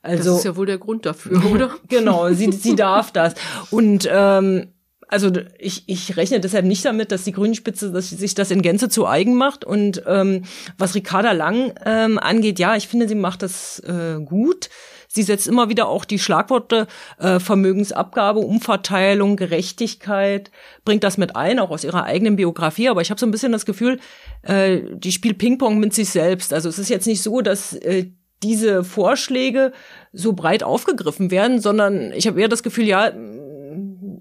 [0.00, 1.70] Also, das ist ja wohl der Grund dafür, oder?
[1.88, 3.34] genau, sie, sie darf das.
[3.70, 4.73] Und ähm,
[5.14, 8.88] also ich, ich rechne deshalb nicht damit, dass die Grünspitze dass sich das in Gänze
[8.88, 9.64] zu eigen macht.
[9.64, 10.42] Und ähm,
[10.76, 14.70] was Ricarda Lang ähm, angeht, ja, ich finde, sie macht das äh, gut.
[15.06, 16.88] Sie setzt immer wieder auch die Schlagworte
[17.20, 20.50] äh, Vermögensabgabe, Umverteilung, Gerechtigkeit,
[20.84, 22.88] bringt das mit ein, auch aus ihrer eigenen Biografie.
[22.88, 24.00] Aber ich habe so ein bisschen das Gefühl,
[24.42, 26.52] äh, die spielt Ping-Pong mit sich selbst.
[26.52, 28.06] Also es ist jetzt nicht so, dass äh,
[28.42, 29.72] diese Vorschläge
[30.12, 33.12] so breit aufgegriffen werden, sondern ich habe eher das Gefühl, ja,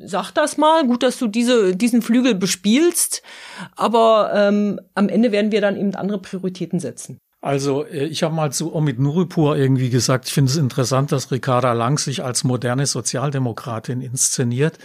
[0.05, 3.23] sag das mal, gut, dass du diese, diesen Flügel bespielst,
[3.75, 7.19] aber ähm, am Ende werden wir dann eben andere Prioritäten setzen.
[7.43, 11.29] Also äh, ich habe mal zu Omid Nuripur irgendwie gesagt, ich finde es interessant, dass
[11.29, 14.79] Ricarda Lang sich als moderne Sozialdemokratin inszeniert.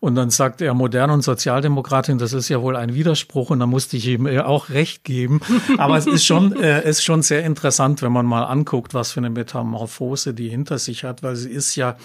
[0.00, 3.66] Und dann sagt er, Moderne und Sozialdemokratin, das ist ja wohl ein Widerspruch und da
[3.66, 5.40] musste ich ihm auch recht geben.
[5.78, 9.20] Aber es ist schon, äh, ist schon sehr interessant, wenn man mal anguckt, was für
[9.20, 11.96] eine Metamorphose die hinter sich hat, weil sie ist ja,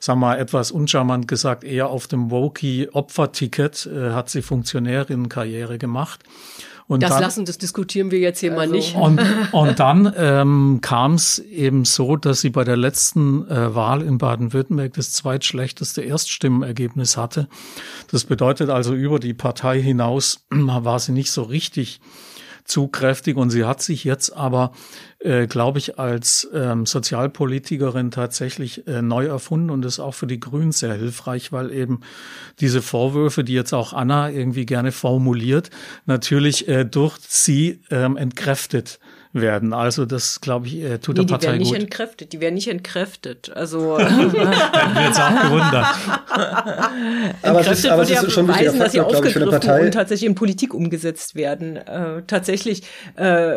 [0.00, 6.24] sag mal, etwas uncharmant gesagt, eher auf dem Woki-Opferticket äh, hat sie Funktionärinnenkarriere gemacht.
[6.88, 8.94] Und das dann, lassen, das diskutieren wir jetzt hier also, mal nicht.
[8.96, 9.20] Und,
[9.52, 14.18] und dann ähm, kam es eben so, dass sie bei der letzten äh, Wahl in
[14.18, 17.48] Baden-Württemberg das zweitschlechteste Erststimmenergebnis hatte.
[18.10, 22.00] Das bedeutet also, über die Partei hinaus war sie nicht so richtig
[22.66, 24.72] zugkräftig und sie hat sich jetzt aber,
[25.18, 30.40] äh, glaube ich, als ähm, Sozialpolitikerin tatsächlich äh, neu erfunden und ist auch für die
[30.40, 32.00] Grünen sehr hilfreich, weil eben
[32.60, 35.70] diese Vorwürfe, die jetzt auch Anna irgendwie gerne formuliert,
[36.06, 38.98] natürlich äh, durch sie ähm, entkräftet
[39.40, 39.72] werden.
[39.72, 41.60] Also das, glaube ich, äh, tut nee, der Partei gut.
[41.60, 43.52] Die werden nicht entkräftet, die werden nicht entkräftet.
[43.54, 45.86] Also wir jetzt auch gewundert.
[47.42, 50.34] aber es ist, aber es ist ja schon beweisen, dass sie aufgegriffen und tatsächlich in
[50.34, 51.76] Politik umgesetzt werden.
[51.76, 52.82] Äh, tatsächlich
[53.16, 53.56] äh,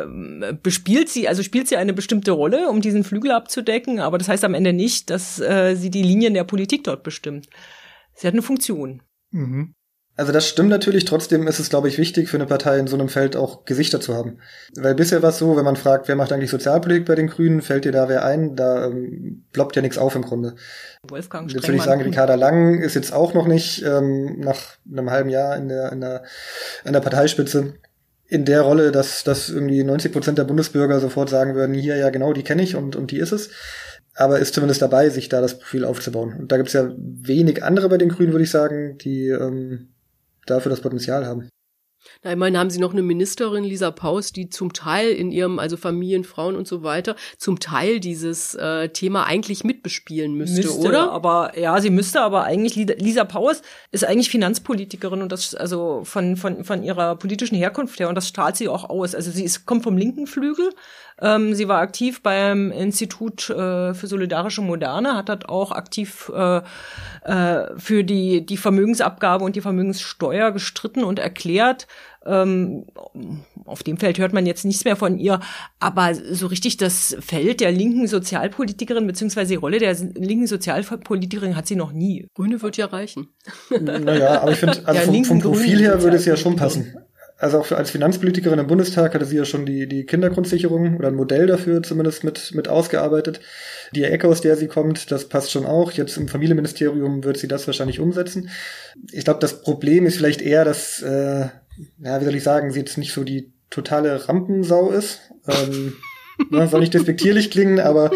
[0.61, 4.43] bespielt sie, also spielt sie eine bestimmte Rolle, um diesen Flügel abzudecken, aber das heißt
[4.43, 7.47] am Ende nicht, dass äh, sie die Linien der Politik dort bestimmt.
[8.15, 9.01] Sie hat eine Funktion.
[9.31, 9.73] Mhm.
[10.19, 12.97] Also das stimmt natürlich, trotzdem ist es, glaube ich, wichtig für eine Partei in so
[12.97, 14.39] einem Feld auch Gesichter zu haben.
[14.75, 17.61] Weil bisher war es so, wenn man fragt, wer macht eigentlich Sozialpolitik bei den Grünen,
[17.61, 20.55] fällt dir da wer ein, da ähm, ploppt ja nichts auf im Grunde.
[21.07, 24.59] Wolfgang Jetzt würde ich sagen, Ricarda Lang ist jetzt auch noch nicht ähm, nach
[24.91, 26.23] einem halben Jahr in der, in der,
[26.83, 27.75] in der Parteispitze
[28.27, 32.09] in der Rolle, dass, dass irgendwie 90 Prozent der Bundesbürger sofort sagen würden, hier, ja
[32.09, 33.51] genau, die kenne ich und, und die ist es
[34.15, 36.35] aber ist zumindest dabei, sich da das Profil aufzubauen.
[36.37, 39.93] Und da gibt's ja wenig andere bei den Grünen, würde ich sagen, die ähm,
[40.49, 41.49] dafür das Potenzial haben.
[42.23, 45.77] Na, immerhin haben sie noch eine Ministerin, Lisa Paus, die zum Teil in ihrem, also
[45.77, 51.11] Familien, Frauen und so weiter, zum Teil dieses äh, Thema eigentlich mitbespielen müsste, müsste, oder?
[51.11, 56.35] Aber ja, sie müsste aber eigentlich, Lisa Paus ist eigentlich Finanzpolitikerin und das, also von,
[56.35, 59.15] von, von ihrer politischen Herkunft her und das strahlt sie auch aus.
[59.15, 60.71] Also sie ist, kommt vom linken Flügel,
[61.21, 66.61] ähm, sie war aktiv beim Institut äh, für solidarische Moderne, hat dort auch aktiv äh,
[67.23, 71.87] äh, für die, die Vermögensabgabe und die Vermögenssteuer gestritten und erklärt.
[72.25, 72.85] Ähm,
[73.65, 75.39] auf dem Feld hört man jetzt nichts mehr von ihr,
[75.79, 81.67] aber so richtig das Feld der linken Sozialpolitikerin beziehungsweise die Rolle der linken Sozialpolitikerin hat
[81.67, 82.27] sie noch nie.
[82.35, 83.29] Grüne wird ja reichen.
[83.79, 86.93] Naja, aber ich finde, also ja, vom, vom Profil her würde es ja schon passen
[87.39, 91.07] also auch für, als Finanzpolitikerin im Bundestag hatte sie ja schon die, die Kindergrundsicherung oder
[91.07, 93.39] ein Modell dafür zumindest mit, mit ausgearbeitet.
[93.95, 95.93] Die Ecke, aus der sie kommt, das passt schon auch.
[95.93, 98.49] Jetzt im Familienministerium wird sie das wahrscheinlich umsetzen.
[99.11, 101.47] Ich glaube, das Problem ist vielleicht eher, dass, äh,
[101.99, 105.31] ja, wie soll ich sagen, sie jetzt nicht so die totale Rampensau ist.
[105.47, 105.93] Ähm,
[106.49, 108.11] ne, soll nicht despektierlich klingen, aber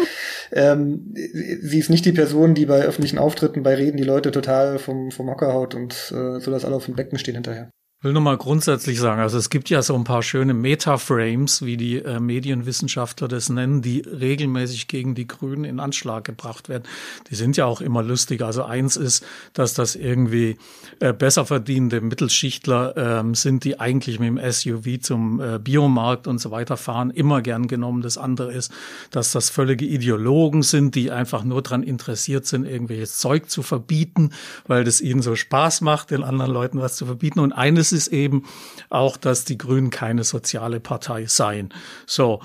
[0.52, 4.78] ähm, sie ist nicht die Person, die bei öffentlichen Auftritten, bei Reden die Leute total
[4.78, 7.70] vom, vom Hocker haut und äh, so, dass alle auf dem Becken stehen hinterher
[8.04, 11.78] will nur mal grundsätzlich sagen, also es gibt ja so ein paar schöne Metaframes, wie
[11.78, 16.84] die äh, Medienwissenschaftler das nennen, die regelmäßig gegen die Grünen in Anschlag gebracht werden.
[17.30, 18.42] Die sind ja auch immer lustig.
[18.42, 20.58] Also eins ist, dass das irgendwie
[21.00, 26.38] äh, besser verdienende Mittelschichtler ähm, sind, die eigentlich mit dem SUV zum äh, Biomarkt und
[26.38, 28.02] so weiter fahren, immer gern genommen.
[28.02, 28.70] Das andere ist,
[29.12, 34.30] dass das völlige Ideologen sind, die einfach nur dran interessiert sind, irgendwelches Zeug zu verbieten,
[34.66, 37.40] weil das ihnen so Spaß macht, den anderen Leuten was zu verbieten.
[37.40, 38.44] Und eines ist eben
[38.90, 41.72] auch, dass die Grünen keine soziale Partei seien.
[42.06, 42.40] So.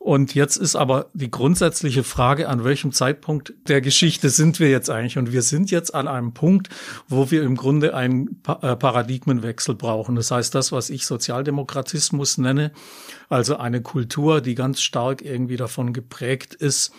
[0.00, 4.88] Und jetzt ist aber die grundsätzliche Frage, an welchem Zeitpunkt der Geschichte sind wir jetzt
[4.90, 5.18] eigentlich?
[5.18, 6.68] Und wir sind jetzt an einem Punkt,
[7.08, 10.14] wo wir im Grunde einen äh, Paradigmenwechsel brauchen.
[10.14, 12.70] Das heißt, das, was ich Sozialdemokratismus nenne,
[13.28, 16.92] also eine Kultur, die ganz stark irgendwie davon geprägt ist,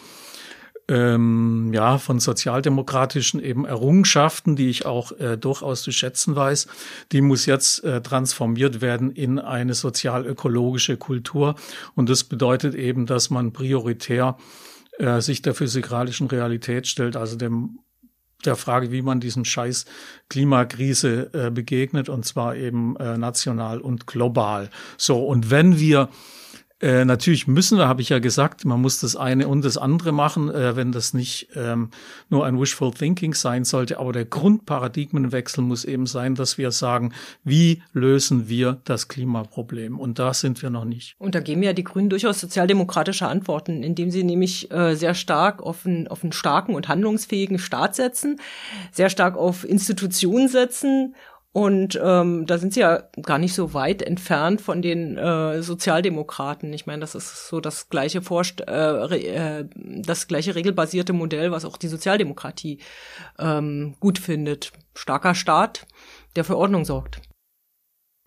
[0.89, 6.67] ähm, ja, von sozialdemokratischen eben Errungenschaften, die ich auch äh, durchaus zu schätzen weiß,
[7.12, 11.56] die muss jetzt äh, transformiert werden in eine sozial-ökologische Kultur.
[11.95, 14.38] Und das bedeutet eben, dass man prioritär
[14.97, 17.80] äh, sich der physikalischen Realität stellt, also dem
[18.45, 19.86] der Frage, wie man diesem Scheiß
[20.30, 24.69] Klimakrise äh, begegnet, und zwar eben äh, national und global.
[24.97, 26.08] So, und wenn wir
[26.82, 30.13] äh, natürlich müssen wir, habe ich ja gesagt, man muss das eine und das andere
[30.13, 31.89] machen, äh, wenn das nicht ähm,
[32.30, 34.00] nur ein Wishful Thinking sein sollte.
[34.00, 37.13] Aber der Grundparadigmenwechsel muss eben sein, dass wir sagen,
[37.44, 40.00] wie lösen wir das Klimaproblem?
[40.00, 41.15] Und da sind wir noch nicht.
[41.20, 45.62] Und da geben ja die Grünen durchaus sozialdemokratische Antworten, indem sie nämlich äh, sehr stark
[45.62, 48.39] auf einen, auf einen starken und handlungsfähigen Staat setzen,
[48.94, 51.13] sehr stark auf Institutionen setzen
[51.52, 56.72] und ähm, da sind sie ja gar nicht so weit entfernt von den äh, Sozialdemokraten.
[56.74, 61.66] Ich meine, das ist so das gleiche Vorst äh, äh, das gleiche regelbasierte Modell, was
[61.66, 62.80] auch die Sozialdemokratie
[63.40, 64.72] ähm, gut findet.
[64.94, 65.88] Starker Staat,
[66.36, 67.20] der für Ordnung sorgt.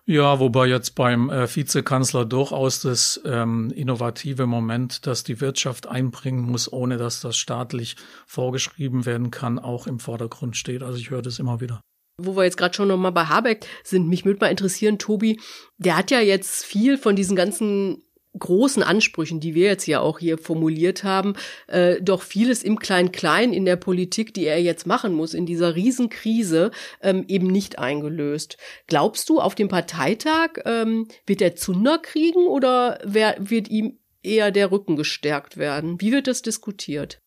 [0.05, 6.41] Ja, wobei jetzt beim äh, Vizekanzler durchaus das ähm, innovative Moment, dass die Wirtschaft einbringen
[6.41, 7.95] muss, ohne dass das staatlich
[8.27, 10.83] vorgeschrieben werden kann, auch im Vordergrund steht.
[10.83, 11.79] Also ich höre das immer wieder
[12.17, 15.39] wo wir jetzt gerade schon nochmal bei Habeck sind, mich würde mal interessieren, Tobi,
[15.77, 18.03] der hat ja jetzt viel von diesen ganzen
[18.37, 21.35] großen Ansprüchen, die wir jetzt ja auch hier formuliert haben,
[21.67, 25.75] äh, doch vieles im Klein-Klein in der Politik, die er jetzt machen muss, in dieser
[25.75, 26.71] Riesenkrise,
[27.01, 28.57] ähm, eben nicht eingelöst.
[28.87, 34.51] Glaubst du, auf dem Parteitag ähm, wird er Zunder kriegen oder wer, wird ihm eher
[34.51, 36.01] der Rücken gestärkt werden?
[36.01, 37.21] Wie wird das diskutiert?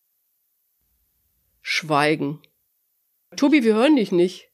[1.63, 2.41] Schweigen.
[3.37, 4.51] Tobi, wir hören dich nicht.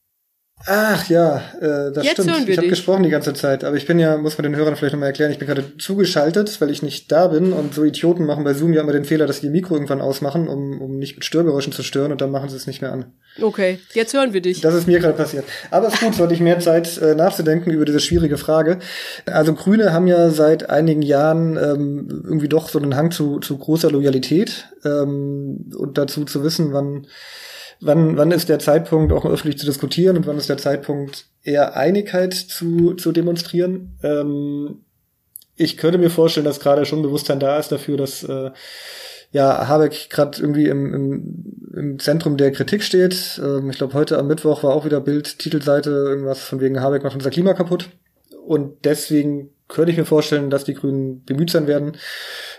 [0.67, 2.49] Ach ja, äh, das Jetzt stimmt.
[2.49, 4.93] ich habe gesprochen die ganze Zeit, aber ich bin ja, muss man den Hörern vielleicht
[4.93, 8.45] nochmal erklären, ich bin gerade zugeschaltet, weil ich nicht da bin und so Idioten machen
[8.45, 11.17] bei Zoom ja immer den Fehler, dass sie ihr Mikro irgendwann ausmachen, um, um nicht
[11.17, 13.07] mit Störgeräuschen zu stören und dann machen sie es nicht mehr an.
[13.41, 14.61] Okay, jetzt hören wir dich.
[14.61, 15.45] Das ist mir gerade passiert.
[15.71, 18.79] Aber es ist gut, so hatte ich mehr Zeit äh, nachzudenken über diese schwierige Frage.
[19.27, 23.59] Also Grüne haben ja seit einigen Jahren ähm, irgendwie doch so einen Hang zu, zu
[23.59, 27.07] großer Loyalität ähm, und dazu zu wissen, wann
[27.83, 31.77] wann, wann ist der Zeitpunkt, auch öffentlich zu diskutieren und wann ist der Zeitpunkt, eher
[31.77, 33.99] Einigkeit zu, zu demonstrieren.
[34.03, 34.85] Ähm,
[35.57, 38.51] ich könnte mir vorstellen, dass gerade schon Bewusstsein da ist dafür, dass äh,
[39.33, 43.41] ja, Habeck gerade irgendwie im, im, im Zentrum der Kritik steht.
[43.43, 47.03] Ähm, ich glaube, heute am Mittwoch war auch wieder Bild, Titelseite, irgendwas von wegen Habeck
[47.03, 47.89] macht unser Klima kaputt.
[48.47, 51.93] Und deswegen könnte ich mir vorstellen, dass die Grünen bemüht sein werden,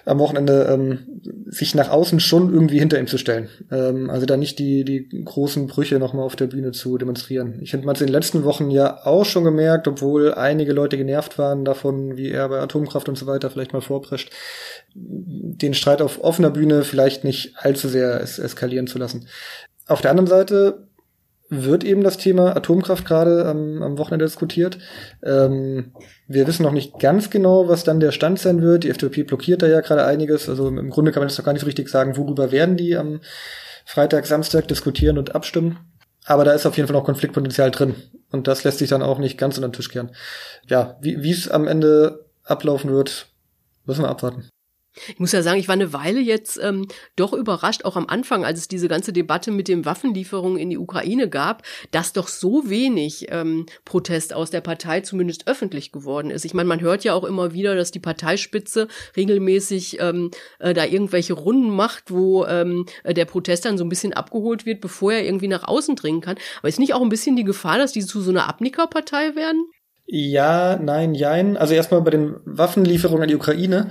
[0.06, 3.50] am Wochenende, ähm, sich nach außen schon irgendwie hinter ihm zu stellen.
[3.72, 7.60] Ähm, also da nicht die, die großen Brüche nochmal auf der Bühne zu demonstrieren.
[7.62, 10.98] Ich finde, man es in den letzten Wochen ja auch schon gemerkt, obwohl einige Leute
[10.98, 14.32] genervt waren davon, wie er bei Atomkraft und so weiter vielleicht mal vorprescht,
[14.94, 19.28] den Streit auf offener Bühne vielleicht nicht allzu sehr es eskalieren zu lassen.
[19.88, 20.88] Auf der anderen Seite
[21.62, 24.78] wird eben das Thema Atomkraft gerade am, am Wochenende diskutiert.
[25.24, 25.94] Ähm,
[26.28, 28.84] wir wissen noch nicht ganz genau, was dann der Stand sein wird.
[28.84, 30.50] Die FDP blockiert da ja gerade einiges.
[30.50, 32.96] Also im Grunde kann man jetzt noch gar nicht so richtig sagen, worüber werden die
[32.98, 33.22] am
[33.86, 35.80] Freitag, Samstag diskutieren und abstimmen.
[36.26, 37.96] Aber da ist auf jeden Fall noch Konfliktpotenzial drin.
[38.32, 40.12] Und das lässt sich dann auch nicht ganz unter den Tisch kehren.
[40.68, 43.28] Ja, wie es am Ende ablaufen wird,
[43.86, 44.50] müssen wir abwarten.
[45.08, 48.46] Ich muss ja sagen, ich war eine Weile jetzt ähm, doch überrascht, auch am Anfang,
[48.46, 52.70] als es diese ganze Debatte mit den Waffenlieferungen in die Ukraine gab, dass doch so
[52.70, 56.46] wenig ähm, Protest aus der Partei zumindest öffentlich geworden ist.
[56.46, 58.88] Ich meine, man hört ja auch immer wieder, dass die Parteispitze
[59.18, 63.90] regelmäßig ähm, äh, da irgendwelche Runden macht, wo ähm, äh, der Protest dann so ein
[63.90, 66.38] bisschen abgeholt wird, bevor er irgendwie nach außen dringen kann.
[66.60, 69.66] Aber ist nicht auch ein bisschen die Gefahr, dass die zu so einer Abnickerpartei werden?
[70.06, 71.56] Ja, nein, jein.
[71.56, 73.90] Also erstmal bei den Waffenlieferungen an die Ukraine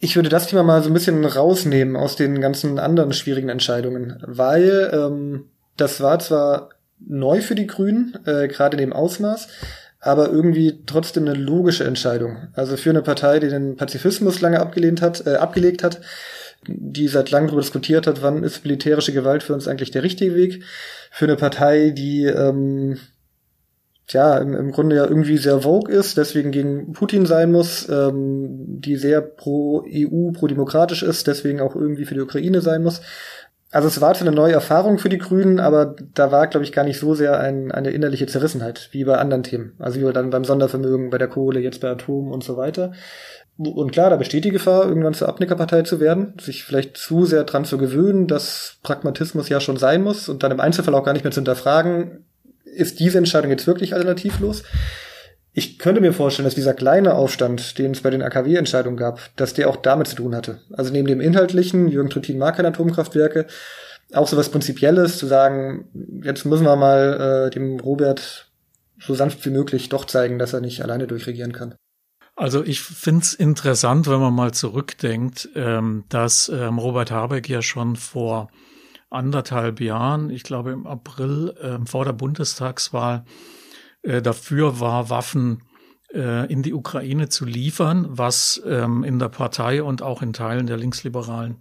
[0.00, 4.22] ich würde das Thema mal so ein bisschen rausnehmen aus den ganzen anderen schwierigen Entscheidungen,
[4.26, 5.46] weil ähm,
[5.76, 6.70] das war zwar
[7.00, 9.48] neu für die Grünen, äh, gerade in dem Ausmaß,
[10.00, 12.48] aber irgendwie trotzdem eine logische Entscheidung.
[12.54, 16.00] Also für eine Partei, die den Pazifismus lange abgelehnt hat, äh, abgelegt hat,
[16.66, 20.34] die seit langem darüber diskutiert hat, wann ist militärische Gewalt für uns eigentlich der richtige
[20.34, 20.62] Weg.
[21.10, 22.98] Für eine Partei, die ähm,
[24.12, 28.80] ja, im, im Grunde ja irgendwie sehr vogue ist, deswegen gegen Putin sein muss, ähm,
[28.80, 33.02] die sehr pro EU, pro demokratisch ist, deswegen auch irgendwie für die Ukraine sein muss.
[33.70, 36.72] Also es war zwar eine neue Erfahrung für die Grünen, aber da war, glaube ich,
[36.72, 39.74] gar nicht so sehr ein, eine innerliche Zerrissenheit wie bei anderen Themen.
[39.78, 42.92] Also wie dann beim Sondervermögen, bei der Kohle, jetzt bei Atom und so weiter.
[43.58, 47.44] Und klar, da besteht die Gefahr, irgendwann zur Abnickerpartei zu werden, sich vielleicht zu sehr
[47.44, 51.12] dran zu gewöhnen, dass Pragmatismus ja schon sein muss und dann im Einzelfall auch gar
[51.12, 52.24] nicht mehr zu hinterfragen,
[52.78, 54.62] ist diese Entscheidung jetzt wirklich alternativlos?
[55.52, 59.54] Ich könnte mir vorstellen, dass dieser kleine Aufstand, den es bei den AKW-Entscheidungen gab, dass
[59.54, 60.60] der auch damit zu tun hatte.
[60.72, 63.46] Also neben dem inhaltlichen, Jürgen Trittin mag keine Atomkraftwerke,
[64.12, 65.86] auch so was Prinzipielles, zu sagen,
[66.22, 68.50] jetzt müssen wir mal äh, dem Robert
[69.00, 71.74] so sanft wie möglich doch zeigen, dass er nicht alleine durchregieren kann.
[72.36, 77.96] Also ich find's interessant, wenn man mal zurückdenkt, ähm, dass ähm, Robert Habeck ja schon
[77.96, 78.48] vor
[79.10, 83.24] anderthalb Jahren, ich glaube im April äh, vor der Bundestagswahl,
[84.02, 85.62] äh, dafür war, Waffen
[86.12, 90.66] äh, in die Ukraine zu liefern, was ähm, in der Partei und auch in Teilen
[90.66, 91.58] der Linksliberalen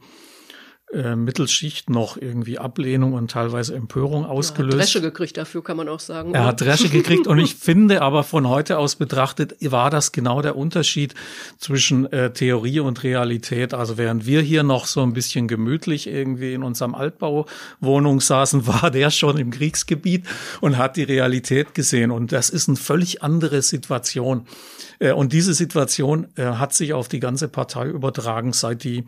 [0.93, 4.73] äh, Mittelschicht noch irgendwie Ablehnung und teilweise Empörung ausgelöst.
[4.73, 6.33] Er hat Dresche gekriegt dafür, kann man auch sagen.
[6.33, 10.41] Er hat Dresche gekriegt und ich finde aber von heute aus betrachtet war das genau
[10.41, 11.13] der Unterschied
[11.57, 13.73] zwischen äh, Theorie und Realität.
[13.73, 18.89] Also während wir hier noch so ein bisschen gemütlich irgendwie in unserem Altbauwohnung saßen, war
[18.89, 20.25] der schon im Kriegsgebiet
[20.61, 24.47] und hat die Realität gesehen und das ist eine völlig andere Situation.
[24.99, 29.03] Äh, und diese Situation äh, hat sich auf die ganze Partei übertragen, seit die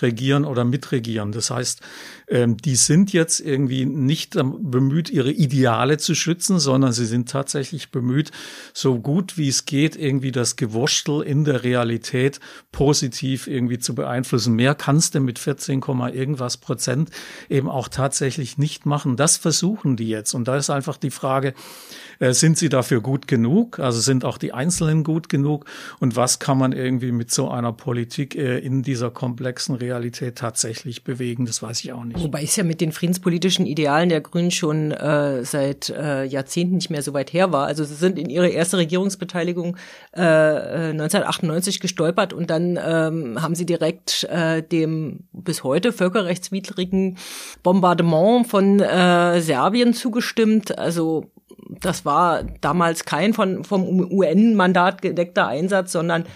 [0.00, 1.32] regieren oder mitregieren.
[1.32, 1.80] Das heißt,
[2.28, 7.90] ähm, die sind jetzt irgendwie nicht bemüht, ihre Ideale zu schützen, sondern sie sind tatsächlich
[7.90, 8.30] bemüht,
[8.72, 12.40] so gut wie es geht, irgendwie das Gewurschtel in der Realität
[12.72, 14.54] positiv irgendwie zu beeinflussen.
[14.54, 15.80] Mehr kannst du mit 14,
[16.12, 17.10] irgendwas Prozent
[17.48, 19.16] eben auch tatsächlich nicht machen.
[19.16, 20.34] Das versuchen die jetzt.
[20.34, 21.54] Und da ist einfach die Frage,
[22.20, 23.78] sind sie dafür gut genug?
[23.78, 25.66] Also sind auch die Einzelnen gut genug?
[26.00, 31.04] Und was kann man irgendwie mit so einer Politik äh, in dieser komplexen Realität tatsächlich
[31.04, 31.46] bewegen?
[31.46, 32.22] Das weiß ich auch nicht.
[32.22, 36.90] Wobei es ja mit den friedenspolitischen Idealen der Grünen schon äh, seit äh, Jahrzehnten nicht
[36.90, 37.66] mehr so weit her war.
[37.66, 39.76] Also sie sind in ihre erste Regierungsbeteiligung
[40.12, 47.18] äh, 1998 äh, gestolpert und dann ähm, haben sie direkt äh, dem bis heute völkerrechtswidrigen
[47.62, 50.78] Bombardement von äh, Serbien zugestimmt.
[50.78, 51.30] Also
[51.80, 56.26] das war damals kein von, vom UN-Mandat gedeckter Einsatz, sondern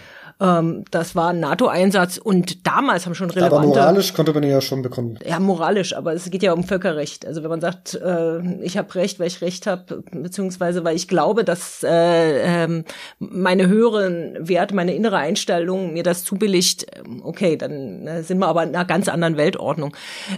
[0.40, 3.56] ähm, das war ein NATO-Einsatz und damals haben schon relevante...
[3.56, 5.18] Aber moralisch konnte man ja schon bekommen.
[5.26, 7.26] Ja, moralisch, aber es geht ja um Völkerrecht.
[7.26, 11.08] Also wenn man sagt, äh, ich habe Recht, weil ich Recht habe, beziehungsweise weil ich
[11.08, 12.84] glaube, dass äh, äh,
[13.18, 18.46] meine höheren Werte, meine innere Einstellung mir das zubilligt, ähm, okay, dann äh, sind wir
[18.46, 19.96] aber in einer ganz anderen Weltordnung.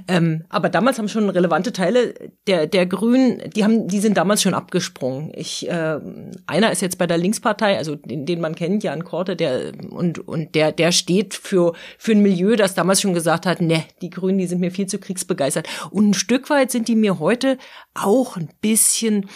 [0.09, 2.15] Ähm, aber damals haben schon relevante Teile
[2.47, 5.33] der, der Grünen, die haben, die sind damals schon abgesprungen.
[5.35, 5.99] Ich, äh,
[6.47, 10.27] einer ist jetzt bei der Linkspartei, also den, den man kennt, Jan Korte, der und,
[10.27, 14.11] und der, der steht für, für ein Milieu, das damals schon gesagt hat, ne, die
[14.11, 15.69] Grünen, die sind mir viel zu kriegsbegeistert.
[15.91, 17.59] Und ein Stück weit sind die mir heute
[17.95, 19.27] auch ein bisschen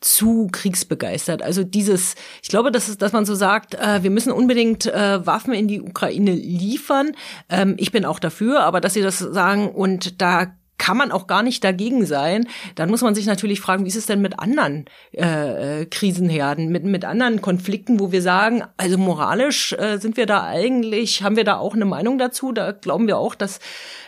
[0.00, 1.42] zu kriegsbegeistert.
[1.42, 5.24] Also dieses, ich glaube, dass, es, dass man so sagt, äh, wir müssen unbedingt äh,
[5.24, 7.12] Waffen in die Ukraine liefern.
[7.48, 11.28] Ähm, ich bin auch dafür, aber dass sie das sagen und da kann man auch
[11.28, 12.48] gar nicht dagegen sein.
[12.74, 16.70] Dann muss man sich natürlich fragen, wie ist es denn mit anderen äh, äh, Krisenherden,
[16.72, 21.36] mit, mit anderen Konflikten, wo wir sagen, also moralisch äh, sind wir da eigentlich, haben
[21.36, 22.50] wir da auch eine Meinung dazu?
[22.50, 23.60] Da glauben wir auch, dass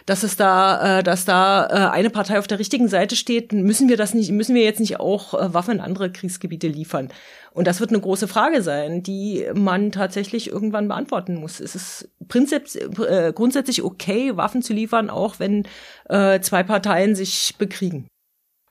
[0.07, 3.89] dass es da, äh, dass da äh, eine Partei auf der richtigen Seite steht, müssen
[3.89, 7.09] wir das nicht, müssen wir jetzt nicht auch äh, Waffen in andere Kriegsgebiete liefern?
[7.55, 11.61] Und das wird eine große Frage sein, die man tatsächlich irgendwann beantworten muss.
[11.61, 15.67] Es ist äh, grundsätzlich okay, Waffen zu liefern, auch wenn
[16.09, 18.09] äh, zwei Parteien sich bekriegen.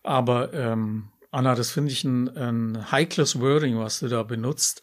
[0.03, 4.81] Aber ähm, Anna, das finde ich ein, ein heikles Wording, was du da benutzt,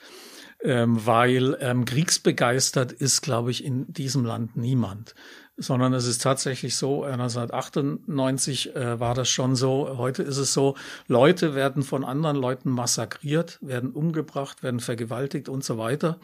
[0.64, 5.14] ähm, weil ähm, kriegsbegeistert ist, glaube ich, in diesem Land niemand
[5.60, 10.74] sondern es ist tatsächlich so, 1998 äh, war das schon so, heute ist es so,
[11.06, 16.18] Leute werden von anderen Leuten massakriert, werden umgebracht, werden vergewaltigt und so weiter.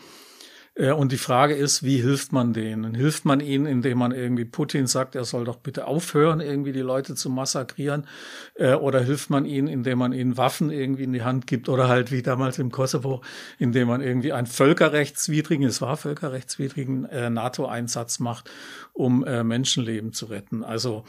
[0.76, 2.94] Äh, und die Frage ist, wie hilft man denen?
[2.94, 6.80] Hilft man ihnen, indem man irgendwie Putin sagt, er soll doch bitte aufhören, irgendwie die
[6.80, 8.06] Leute zu massakrieren?
[8.54, 11.68] Äh, oder hilft man ihnen, indem man ihnen Waffen irgendwie in die Hand gibt?
[11.68, 13.22] Oder halt wie damals im Kosovo,
[13.58, 18.50] indem man irgendwie einen völkerrechtswidrigen, es war völkerrechtswidrigen äh, NATO-Einsatz macht,
[18.92, 20.64] um Menschenleben zu retten?
[20.64, 21.04] Also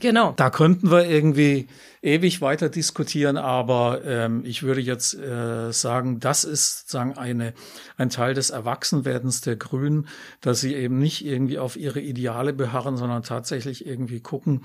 [0.00, 0.32] Genau.
[0.36, 1.66] Da könnten wir irgendwie
[2.02, 7.52] ewig weiter diskutieren, aber ähm, ich würde jetzt äh, sagen, das ist sozusagen eine,
[7.96, 10.06] ein Teil des Erwachsenwerdens der Grünen,
[10.40, 14.64] dass sie eben nicht irgendwie auf ihre Ideale beharren, sondern tatsächlich irgendwie gucken,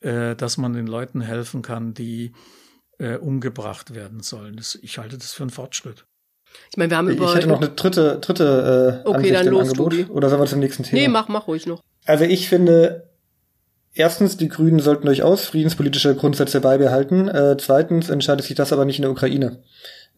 [0.00, 2.32] äh, dass man den Leuten helfen kann, die
[2.98, 4.56] äh, umgebracht werden sollen.
[4.56, 6.04] Das, ich halte das für einen Fortschritt.
[6.70, 7.26] Ich meine, wir haben über.
[7.26, 9.92] Ich hätte noch eine dritte, dritte äh, okay, Ansicht dann im los, Angebot.
[9.92, 10.04] Tobi.
[10.10, 11.00] Oder sollen wir zum nächsten Thema?
[11.00, 11.82] Nee, mach, mach ruhig noch.
[12.04, 13.07] Also ich finde,
[13.98, 17.26] Erstens, die Grünen sollten durchaus friedenspolitische Grundsätze beibehalten.
[17.26, 19.58] Äh, zweitens entscheidet sich das aber nicht in der Ukraine.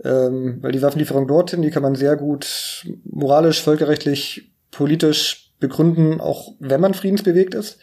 [0.04, 6.52] Ähm, weil die Waffenlieferung dorthin, die kann man sehr gut moralisch, völkerrechtlich, politisch begründen, auch
[6.58, 7.78] wenn man friedensbewegt ist.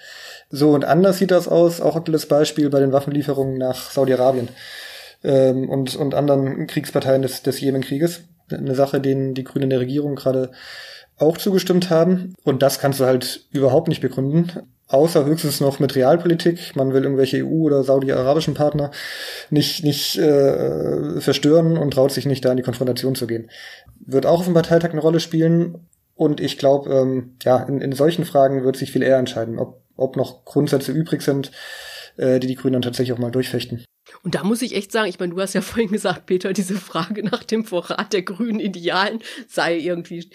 [0.51, 4.49] So und anders sieht das aus, auch aktuelles Beispiel bei den Waffenlieferungen nach Saudi-Arabien
[5.23, 8.21] ähm, und, und anderen Kriegsparteien des, des Jemenkrieges.
[8.51, 10.51] Eine Sache, denen die Grünen der Regierung gerade
[11.17, 12.35] auch zugestimmt haben.
[12.43, 14.51] Und das kannst du halt überhaupt nicht begründen.
[14.89, 16.75] Außer höchstens noch mit Realpolitik.
[16.75, 18.91] Man will irgendwelche EU- oder saudi-arabischen Partner
[19.49, 23.49] nicht, nicht äh, verstören und traut sich nicht, da in die Konfrontation zu gehen.
[23.99, 25.87] Wird auch auf dem Parteitag eine Rolle spielen.
[26.15, 29.81] Und ich glaube, ähm, ja, in, in solchen Fragen wird sich viel eher entscheiden, ob,
[29.97, 31.51] ob noch Grundsätze übrig sind,
[32.15, 33.83] äh, die die Grünen dann tatsächlich auch mal durchfechten.
[34.23, 36.75] Und da muss ich echt sagen, ich meine, du hast ja vorhin gesagt, Peter, diese
[36.75, 40.29] Frage nach dem Vorrat der grünen Idealen sei irgendwie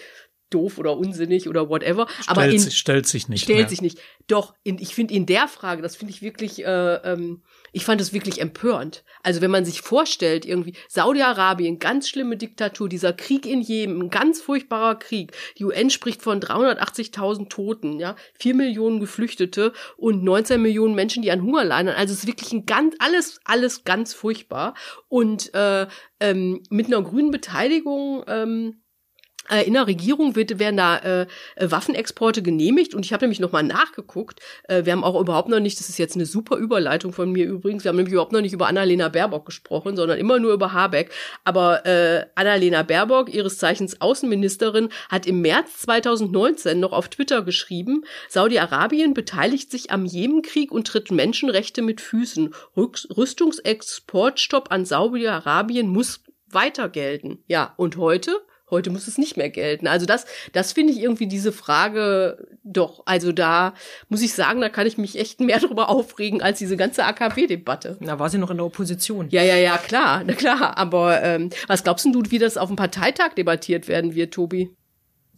[0.52, 2.06] doof oder unsinnig oder whatever.
[2.08, 3.44] Stellt, aber in, sich, stellt sich nicht.
[3.44, 3.68] Stellt mehr.
[3.68, 3.98] sich nicht.
[4.26, 7.42] Doch, in, ich finde in der Frage, das finde ich wirklich, äh, ähm,
[7.72, 9.04] ich fand es wirklich empörend.
[9.22, 14.10] Also wenn man sich vorstellt, irgendwie Saudi-Arabien, ganz schlimme Diktatur, dieser Krieg in Jemen, ein
[14.10, 15.32] ganz furchtbarer Krieg.
[15.58, 21.30] Die UN spricht von 380.000 Toten, ja, vier Millionen Geflüchtete und 19 Millionen Menschen, die
[21.30, 21.88] an Hunger leiden.
[21.88, 24.74] Also es ist wirklich ein ganz, alles, alles ganz furchtbar.
[25.08, 25.86] Und äh,
[26.20, 28.81] ähm, mit einer grünen Beteiligung ähm, äh,
[29.66, 31.26] in der Regierung wird, werden da äh,
[31.58, 34.40] Waffenexporte genehmigt und ich habe nämlich nochmal nachgeguckt.
[34.64, 37.46] Äh, wir haben auch überhaupt noch nicht, das ist jetzt eine super Überleitung von mir
[37.46, 40.72] übrigens, wir haben nämlich überhaupt noch nicht über Annalena Baerbock gesprochen, sondern immer nur über
[40.72, 41.10] Habeck.
[41.44, 48.04] Aber äh, Annalena Baerbock, ihres Zeichens Außenministerin, hat im März 2019 noch auf Twitter geschrieben,
[48.28, 52.54] Saudi-Arabien beteiligt sich am Jemenkrieg und tritt Menschenrechte mit Füßen.
[52.76, 57.42] Rüstungsexportstopp an Saudi-Arabien muss weiter gelten.
[57.46, 58.40] Ja, und heute?
[58.72, 59.86] Heute muss es nicht mehr gelten.
[59.86, 63.02] Also das, das finde ich irgendwie diese Frage doch.
[63.04, 63.74] Also da
[64.08, 67.98] muss ich sagen, da kann ich mich echt mehr drüber aufregen als diese ganze AKW-Debatte.
[68.00, 69.28] Da war sie noch in der Opposition.
[69.28, 70.78] Ja, ja, ja, klar, na klar.
[70.78, 74.70] Aber ähm, was glaubst du, wie das auf dem Parteitag debattiert werden wird, Tobi?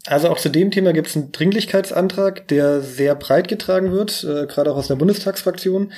[0.07, 4.47] Also auch zu dem Thema gibt es einen Dringlichkeitsantrag, der sehr breit getragen wird, äh,
[4.47, 5.93] gerade auch aus der Bundestagsfraktion.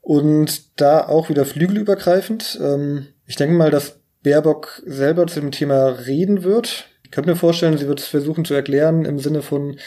[0.00, 2.58] Und da auch wieder flügelübergreifend.
[2.62, 6.86] Ähm, ich denke mal, dass Baerbock selber zu dem Thema reden wird.
[7.04, 9.78] Ich könnte mir vorstellen, sie wird es versuchen zu erklären im Sinne von,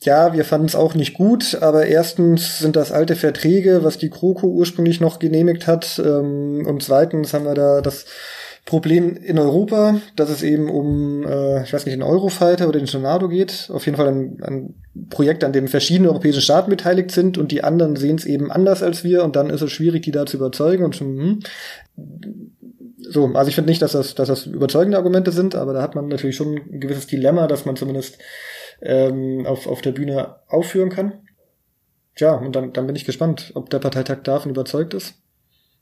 [0.00, 4.10] ja, wir fanden es auch nicht gut, aber erstens sind das alte Verträge, was die
[4.10, 8.06] GroKo ursprünglich noch genehmigt hat, ähm, und zweitens haben wir da das
[8.64, 12.86] Problem in Europa, dass es eben um, äh, ich weiß nicht, den Eurofighter oder den
[12.86, 13.68] Tornado geht.
[13.72, 14.74] Auf jeden Fall ein, ein
[15.10, 18.84] Projekt, an dem verschiedene europäische Staaten beteiligt sind und die anderen sehen es eben anders
[18.84, 21.40] als wir und dann ist es schwierig, die da zu überzeugen und schon,
[21.96, 22.51] hm,
[23.08, 25.94] so, also ich finde nicht, dass das, dass das überzeugende Argumente sind, aber da hat
[25.94, 28.18] man natürlich schon ein gewisses Dilemma, dass man zumindest
[28.80, 31.20] ähm, auf, auf der Bühne aufführen kann.
[32.14, 35.14] Tja, und dann, dann bin ich gespannt, ob der Parteitag davon überzeugt ist.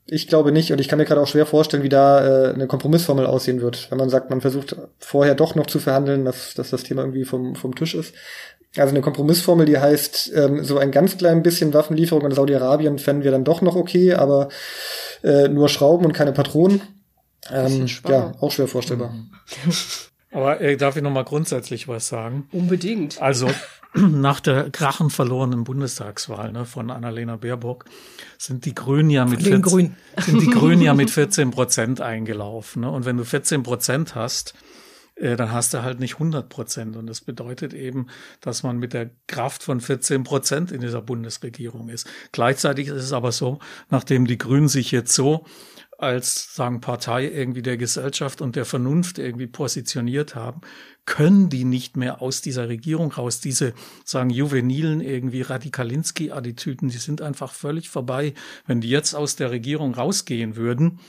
[0.07, 2.67] Ich glaube nicht und ich kann mir gerade auch schwer vorstellen, wie da äh, eine
[2.67, 6.71] Kompromissformel aussehen wird, wenn man sagt, man versucht vorher doch noch zu verhandeln, dass, dass
[6.71, 8.15] das Thema irgendwie vom, vom Tisch ist.
[8.77, 13.23] Also eine Kompromissformel, die heißt, ähm, so ein ganz klein bisschen Waffenlieferung an Saudi-Arabien fänden
[13.23, 14.47] wir dann doch noch okay, aber
[15.23, 16.81] äh, nur Schrauben und keine Patronen.
[17.49, 19.13] Ähm, ja, auch schwer vorstellbar.
[20.31, 22.47] Aber äh, darf ich noch mal grundsätzlich was sagen?
[22.51, 23.21] Unbedingt.
[23.21, 23.49] Also
[23.93, 27.85] nach der krachen verlorenen Bundestagswahl ne, von Annalena Baerbock
[28.37, 29.95] sind die Grünen ja mit 14, Grün.
[30.17, 32.83] sind die Grünen ja mit 14 Prozent eingelaufen.
[32.83, 32.91] Ne?
[32.91, 34.53] Und wenn du 14 Prozent hast,
[35.15, 36.95] äh, dann hast du halt nicht 100 Prozent.
[36.95, 38.07] Und das bedeutet eben,
[38.39, 42.07] dass man mit der Kraft von 14 Prozent in dieser Bundesregierung ist.
[42.31, 45.45] Gleichzeitig ist es aber so, nachdem die Grünen sich jetzt so
[46.01, 50.61] als sagen Partei irgendwie der Gesellschaft und der Vernunft irgendwie positioniert haben,
[51.05, 53.39] können die nicht mehr aus dieser Regierung raus.
[53.39, 53.73] Diese,
[54.05, 58.33] sagen, juvenilen irgendwie Radikalinski-Attitüden, die sind einfach völlig vorbei.
[58.67, 60.99] Wenn die jetzt aus der Regierung rausgehen würden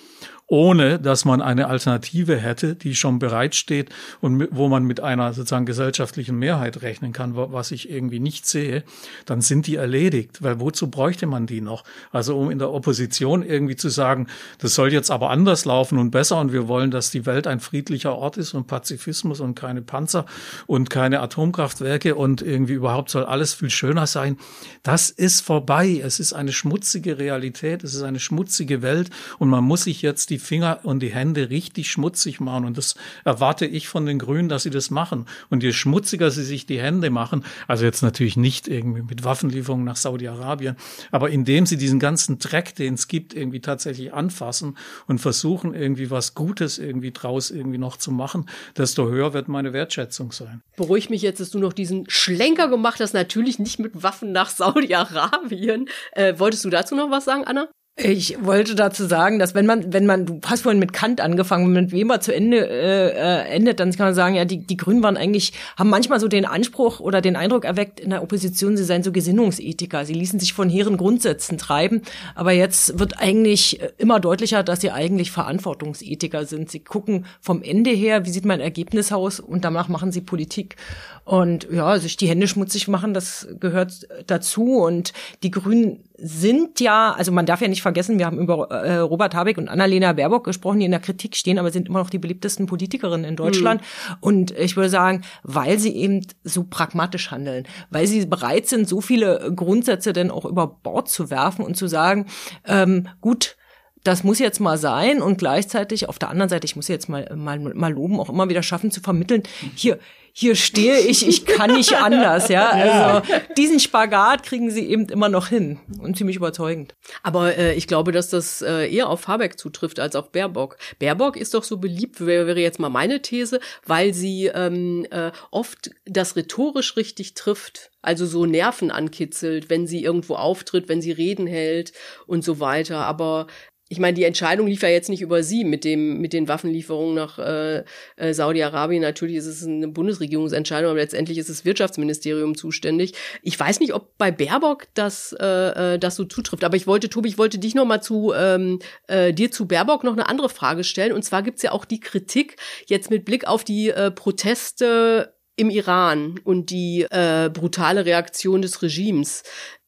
[0.52, 3.88] ohne dass man eine Alternative hätte, die schon bereitsteht
[4.20, 8.84] und wo man mit einer sozusagen gesellschaftlichen Mehrheit rechnen kann, was ich irgendwie nicht sehe,
[9.24, 10.42] dann sind die erledigt.
[10.42, 11.84] Weil wozu bräuchte man die noch?
[12.10, 14.26] Also um in der Opposition irgendwie zu sagen,
[14.58, 17.60] das soll jetzt aber anders laufen und besser und wir wollen, dass die Welt ein
[17.60, 20.26] friedlicher Ort ist und Pazifismus und keine Panzer
[20.66, 24.36] und keine Atomkraftwerke und irgendwie überhaupt soll alles viel schöner sein.
[24.82, 26.00] Das ist vorbei.
[26.02, 27.84] Es ist eine schmutzige Realität.
[27.84, 31.50] Es ist eine schmutzige Welt und man muss sich jetzt die Finger und die Hände
[31.50, 32.64] richtig schmutzig machen.
[32.64, 35.26] Und das erwarte ich von den Grünen, dass sie das machen.
[35.50, 39.84] Und je schmutziger sie sich die Hände machen, also jetzt natürlich nicht irgendwie mit Waffenlieferungen
[39.84, 40.76] nach Saudi-Arabien,
[41.10, 44.76] aber indem sie diesen ganzen Dreck, den es gibt, irgendwie tatsächlich anfassen
[45.06, 49.71] und versuchen, irgendwie was Gutes irgendwie draus irgendwie noch zu machen, desto höher wird meine
[49.72, 50.62] Wertschätzung sein.
[50.76, 54.50] Beruhig mich jetzt, dass du noch diesen Schlenker gemacht hast, natürlich nicht mit Waffen nach
[54.50, 55.88] Saudi-Arabien.
[56.12, 57.68] Äh, wolltest du dazu noch was sagen, Anna?
[57.94, 61.66] Ich wollte dazu sagen, dass wenn man, wenn man, du hast vorhin mit Kant angefangen,
[61.66, 64.66] wenn man mit Weber zu Ende äh, äh, endet, dann kann man sagen, ja, die,
[64.66, 68.22] die Grünen waren eigentlich, haben manchmal so den Anspruch oder den Eindruck erweckt in der
[68.22, 70.06] Opposition, sie seien so Gesinnungsethiker.
[70.06, 72.00] Sie ließen sich von hehren Grundsätzen treiben,
[72.34, 76.70] aber jetzt wird eigentlich immer deutlicher, dass sie eigentlich Verantwortungsethiker sind.
[76.70, 80.76] Sie gucken vom Ende her, wie sieht mein Ergebnis aus und danach machen sie Politik.
[81.24, 84.78] Und ja, sich die Hände schmutzig machen, das gehört dazu.
[84.78, 85.12] Und
[85.42, 89.34] die Grünen sind ja, also man darf ja nicht vergessen, wir haben über äh, Robert
[89.34, 92.18] Habeck und Annalena Baerbock gesprochen, die in der Kritik stehen, aber sind immer noch die
[92.18, 93.80] beliebtesten Politikerinnen in Deutschland.
[93.80, 94.16] Mhm.
[94.20, 99.00] Und ich würde sagen, weil sie eben so pragmatisch handeln, weil sie bereit sind, so
[99.00, 102.26] viele Grundsätze denn auch über Bord zu werfen und zu sagen,
[102.66, 103.56] ähm, gut,
[104.04, 107.30] das muss jetzt mal sein und gleichzeitig auf der anderen Seite, ich muss jetzt mal,
[107.36, 109.44] mal, mal loben, auch immer wieder schaffen zu vermitteln,
[109.76, 109.98] hier,
[110.32, 112.70] hier stehe ich, ich kann nicht anders, ja.
[112.70, 116.94] Also diesen Spagat kriegen sie eben immer noch hin und ziemlich überzeugend.
[117.22, 120.78] Aber äh, ich glaube, dass das äh, eher auf Habeck zutrifft als auf Baerbock.
[120.98, 125.90] Baerbock ist doch so beliebt, wäre, jetzt mal meine These, weil sie ähm, äh, oft
[126.06, 127.90] das rhetorisch richtig trifft.
[128.00, 131.92] Also so Nerven ankitzelt, wenn sie irgendwo auftritt, wenn sie Reden hält
[132.26, 133.06] und so weiter.
[133.06, 133.46] Aber
[133.92, 137.14] ich meine, die Entscheidung lief ja jetzt nicht über sie mit dem mit den Waffenlieferungen
[137.14, 137.84] nach äh,
[138.16, 139.02] äh, Saudi-Arabien.
[139.02, 143.12] Natürlich ist es eine Bundesregierungsentscheidung, aber letztendlich ist das Wirtschaftsministerium zuständig.
[143.42, 147.10] Ich weiß nicht, ob bei Baerbock das äh, äh, das so zutrifft, aber ich wollte,
[147.10, 148.78] Tobi, ich wollte dich noch mal zu ähm,
[149.08, 151.12] äh, dir zu Baerbock noch eine andere Frage stellen.
[151.12, 155.68] Und zwar gibt's ja auch die Kritik jetzt mit Blick auf die äh, Proteste im
[155.68, 159.42] Iran und die äh, brutale Reaktion des Regimes,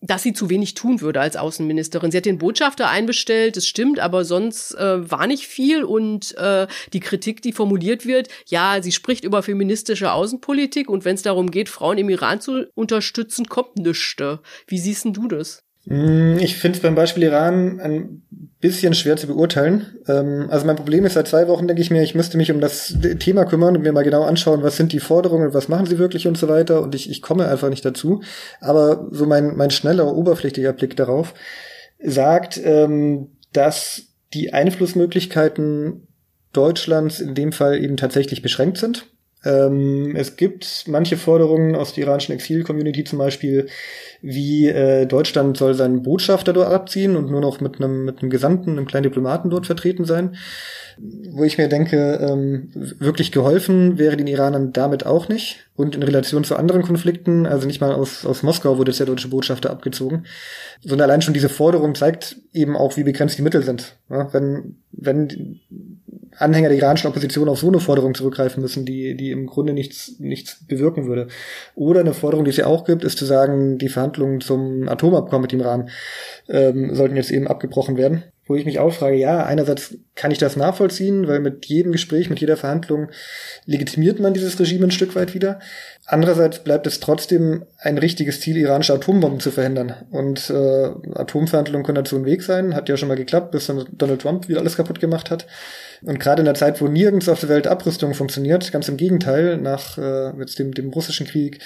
[0.04, 2.10] dass sie zu wenig tun würde als Außenministerin.
[2.10, 6.66] Sie hat den Botschafter einbestellt, das stimmt, aber sonst äh, war nicht viel und äh,
[6.92, 11.50] die Kritik, die formuliert wird, ja, sie spricht über feministische Außenpolitik und wenn es darum
[11.50, 13.94] geht, Frauen im Iran zu unterstützen, kommt nichts.
[14.66, 15.64] Wie siehst denn du das?
[15.86, 18.22] Mm, ich finde es beim Beispiel Iran ein
[18.60, 19.98] bisschen schwer zu beurteilen.
[20.08, 22.60] Ähm, also mein Problem ist, seit zwei Wochen denke ich mir, ich müsste mich um
[22.60, 25.98] das Thema kümmern und mir mal genau anschauen, was sind die Forderungen, was machen sie
[25.98, 26.80] wirklich und so weiter.
[26.82, 28.22] Und ich, ich komme einfach nicht dazu.
[28.60, 31.34] Aber so mein, mein schneller, oberflächlicher Blick darauf
[32.02, 36.08] sagt, ähm, dass die Einflussmöglichkeiten
[36.52, 39.06] Deutschlands in dem Fall eben tatsächlich beschränkt sind.
[39.44, 43.66] Ähm, es gibt manche Forderungen aus der iranischen Exil-Community zum Beispiel,
[44.22, 48.70] wie äh, Deutschland soll seinen Botschafter dort abziehen und nur noch mit einem mit Gesandten,
[48.70, 50.36] einem kleinen Diplomaten dort vertreten sein.
[50.96, 52.70] Wo ich mir denke, ähm,
[53.00, 55.66] wirklich geholfen wäre den Iranern damit auch nicht.
[55.74, 59.08] Und in Relation zu anderen Konflikten, also nicht mal aus, aus Moskau wurde jetzt der
[59.08, 60.24] deutsche Botschafter abgezogen,
[60.82, 63.96] sondern allein schon diese Forderung zeigt eben auch, wie begrenzt die Mittel sind.
[64.08, 65.60] Ja, wenn, wenn
[66.38, 70.16] Anhänger der iranischen Opposition auf so eine Forderung zurückgreifen müssen, die, die im Grunde nichts,
[70.18, 71.28] nichts bewirken würde.
[71.74, 75.42] Oder eine Forderung, die es ja auch gibt, ist zu sagen, die Verhandlungen zum Atomabkommen
[75.42, 75.90] mit dem Iran
[76.48, 78.24] ähm, sollten jetzt eben abgebrochen werden.
[78.46, 82.28] wo ich mich auch frage, ja, einerseits kann ich das nachvollziehen, weil mit jedem Gespräch,
[82.28, 83.08] mit jeder Verhandlung
[83.64, 85.60] legitimiert man dieses Regime ein Stück weit wieder.
[86.06, 89.94] Andererseits bleibt es trotzdem ein richtiges Ziel, iranische Atombomben zu verhindern.
[90.10, 92.74] Und äh, Atomverhandlungen können dazu ein Weg sein.
[92.74, 95.46] Hat ja schon mal geklappt, bis Donald Trump wieder alles kaputt gemacht hat.
[96.02, 99.56] Und gerade in der Zeit, wo nirgends auf der Welt Abrüstung funktioniert, ganz im Gegenteil,
[99.56, 101.60] nach äh, jetzt dem, dem russischen Krieg,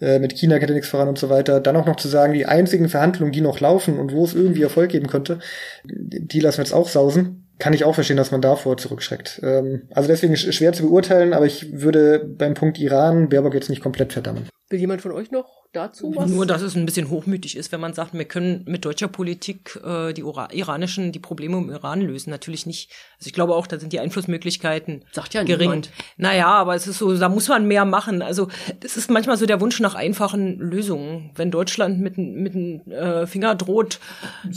[0.00, 2.32] äh, mit China geht ja nichts voran und so weiter, dann auch noch zu sagen,
[2.32, 5.38] die einzigen Verhandlungen, die noch laufen und wo es irgendwie Erfolg geben könnte,
[5.84, 9.40] die lassen wir jetzt auch sausen kann ich auch verstehen, dass man davor zurückschreckt.
[9.42, 13.82] Ähm, also deswegen schwer zu beurteilen, aber ich würde beim Punkt Iran Baerbock jetzt nicht
[13.82, 14.48] komplett verdammen.
[14.70, 16.30] Will jemand von euch noch dazu was?
[16.30, 19.78] Nur, dass es ein bisschen hochmütig ist, wenn man sagt, wir können mit deutscher Politik
[19.84, 22.30] äh, die iranischen, die Probleme im Iran lösen.
[22.30, 22.90] Natürlich nicht.
[23.24, 25.70] Also ich glaube auch, da sind die Einflussmöglichkeiten Sagt ja gering.
[25.70, 25.90] Niemand.
[26.18, 28.20] Naja, aber es ist so, da muss man mehr machen.
[28.20, 28.48] Also
[28.80, 31.30] das ist manchmal so der Wunsch nach einfachen Lösungen.
[31.34, 33.98] Wenn Deutschland mit, mit dem äh, Finger droht,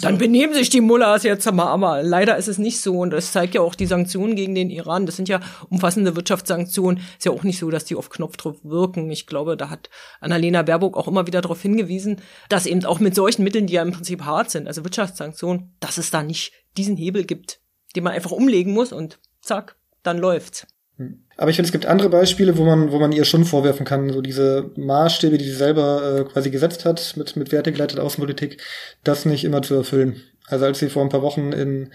[0.01, 1.68] dann benehmen sich die Mullahs jetzt mal.
[1.68, 2.99] Aber leider ist es nicht so.
[2.99, 5.05] Und das zeigt ja auch die Sanktionen gegen den Iran.
[5.05, 5.39] Das sind ja
[5.70, 7.01] umfassende Wirtschaftssanktionen.
[7.18, 9.09] Ist ja auch nicht so, dass die auf Knopfdruck wirken.
[9.11, 9.89] Ich glaube, da hat
[10.20, 12.18] Annalena Baerbock auch immer wieder darauf hingewiesen,
[12.49, 15.97] dass eben auch mit solchen Mitteln, die ja im Prinzip hart sind, also Wirtschaftssanktionen, dass
[15.97, 17.61] es da nicht diesen Hebel gibt,
[17.98, 20.68] den man einfach umlegen muss und zack, dann läuft's.
[20.98, 21.24] Hm.
[21.36, 24.14] Aber ich finde, es gibt andere Beispiele, wo man, wo man ihr schon vorwerfen kann,
[24.14, 28.62] so diese Maßstäbe, die sie selber äh, quasi gesetzt hat mit, mit wertegeleiteter Außenpolitik,
[29.04, 30.22] das nicht immer zu erfüllen.
[30.48, 31.91] Also als sie vor ein paar Wochen in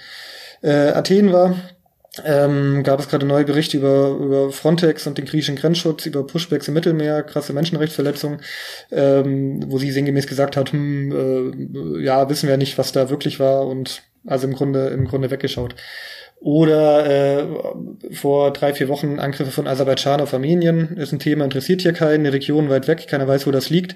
[0.62, 1.56] äh, Athen war,
[2.24, 6.68] ähm, gab es gerade neue Berichte über, über Frontex und den griechischen Grenzschutz, über Pushbacks
[6.68, 8.40] im Mittelmeer, krasse Menschenrechtsverletzungen,
[8.90, 13.40] ähm, wo sie sinngemäß gesagt hat, hm, äh, ja, wissen wir nicht, was da wirklich
[13.40, 15.74] war und also im Grunde, im Grunde weggeschaut.
[16.44, 17.46] Oder äh,
[18.10, 20.96] vor drei, vier Wochen Angriffe von Aserbaidschan auf Armenien.
[20.96, 23.94] Ist ein Thema, interessiert hier keinen, eine Region weit weg, keiner weiß, wo das liegt.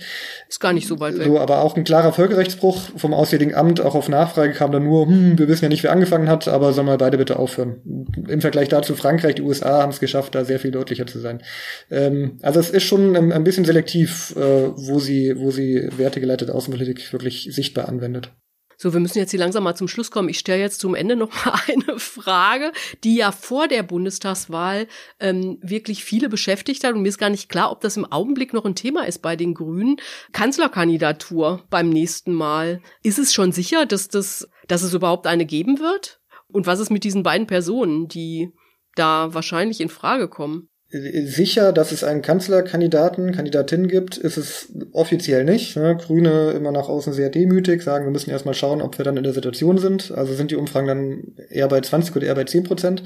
[0.49, 1.27] Ist gar nicht so weit weg.
[1.27, 5.07] So, aber auch ein klarer Völkerrechtsbruch vom Auswärtigen Amt, auch auf Nachfrage kam dann nur,
[5.07, 8.07] hm, wir wissen ja nicht, wer angefangen hat, aber sollen wir beide bitte aufhören.
[8.29, 11.43] Im Vergleich dazu Frankreich, die USA haben es geschafft, da sehr viel deutlicher zu sein.
[11.91, 16.55] Ähm, also es ist schon ein, ein bisschen selektiv, äh, wo sie, wo sie wertegeleitete
[16.55, 18.31] Außenpolitik wirklich sichtbar anwendet.
[18.79, 20.29] So, wir müssen jetzt hier langsam mal zum Schluss kommen.
[20.29, 22.73] Ich stelle jetzt zum Ende noch mal eine Frage,
[23.05, 24.87] die ja vor der Bundestagswahl
[25.19, 26.95] ähm, wirklich viele beschäftigt hat.
[26.95, 29.35] Und mir ist gar nicht klar, ob das im Augenblick noch ein Thema ist bei
[29.35, 29.97] den Grünen.
[30.33, 32.83] Kanzlerkandidatur beim nächsten Mal.
[33.03, 36.21] Ist es schon sicher, dass, das, dass es überhaupt eine geben wird?
[36.49, 38.53] Und was ist mit diesen beiden Personen, die
[38.95, 40.69] da wahrscheinlich in Frage kommen?
[40.89, 45.77] Sicher, dass es einen Kanzlerkandidaten, Kandidatin gibt, ist es offiziell nicht.
[45.77, 45.97] Ne?
[45.97, 49.25] Grüne immer nach außen sehr demütig, sagen, wir müssen erstmal schauen, ob wir dann in
[49.25, 50.13] der Situation sind.
[50.13, 53.03] Also sind die Umfragen dann eher bei 20 oder eher bei 10 Prozent.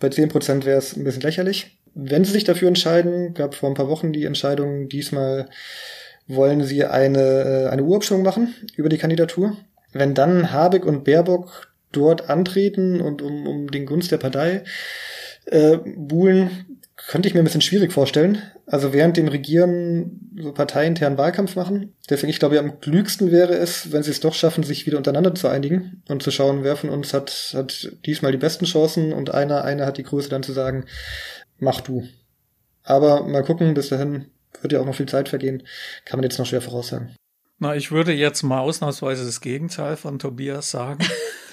[0.00, 1.78] Bei 10 Prozent wäre es ein bisschen lächerlich.
[1.94, 5.48] Wenn sie sich dafür entscheiden, gab vor ein paar Wochen die Entscheidung, diesmal
[6.26, 9.56] wollen sie eine, äh, eine Urabstimmung machen über die Kandidatur.
[9.92, 14.64] Wenn dann Habeck und Baerbock dort antreten und um, um den Gunst der Partei
[15.46, 16.73] äh, buhlen,
[17.06, 18.42] könnte ich mir ein bisschen schwierig vorstellen.
[18.66, 21.94] Also während dem Regieren so parteiinternen Wahlkampf machen.
[22.08, 25.34] Deswegen, ich glaube, am klügsten wäre es, wenn sie es doch schaffen, sich wieder untereinander
[25.34, 29.34] zu einigen und zu schauen, wer von uns hat, hat diesmal die besten Chancen und
[29.34, 30.86] einer, einer hat die Größe dann zu sagen,
[31.58, 32.06] mach du.
[32.82, 34.26] Aber mal gucken, bis dahin
[34.60, 35.62] wird ja auch noch viel Zeit vergehen,
[36.04, 37.14] kann man jetzt noch schwer voraussagen.
[37.58, 41.04] Na, ich würde jetzt mal ausnahmsweise das Gegenteil von Tobias sagen.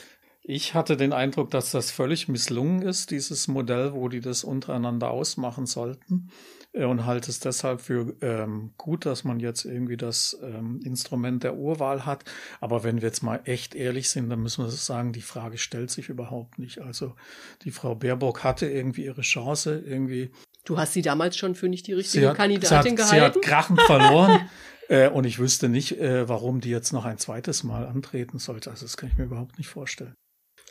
[0.44, 5.12] Ich hatte den Eindruck, dass das völlig misslungen ist, dieses Modell, wo die das untereinander
[5.12, 6.32] ausmachen sollten.
[6.74, 11.44] Äh, und halte es deshalb für ähm, gut, dass man jetzt irgendwie das ähm, Instrument
[11.44, 12.24] der Urwahl hat.
[12.60, 15.92] Aber wenn wir jetzt mal echt ehrlich sind, dann müssen wir sagen, die Frage stellt
[15.92, 16.80] sich überhaupt nicht.
[16.80, 17.16] Also
[17.64, 20.32] die Frau Baerbock hatte irgendwie ihre Chance, irgendwie.
[20.66, 23.10] Du hast sie damals schon für nicht die richtige hat, Kandidatin sie hat, gehalten?
[23.10, 24.50] Sie hat krachend verloren.
[24.90, 28.70] äh, und ich wüsste nicht, äh, warum die jetzt noch ein zweites Mal antreten sollte.
[28.70, 30.16] Also das kann ich mir überhaupt nicht vorstellen.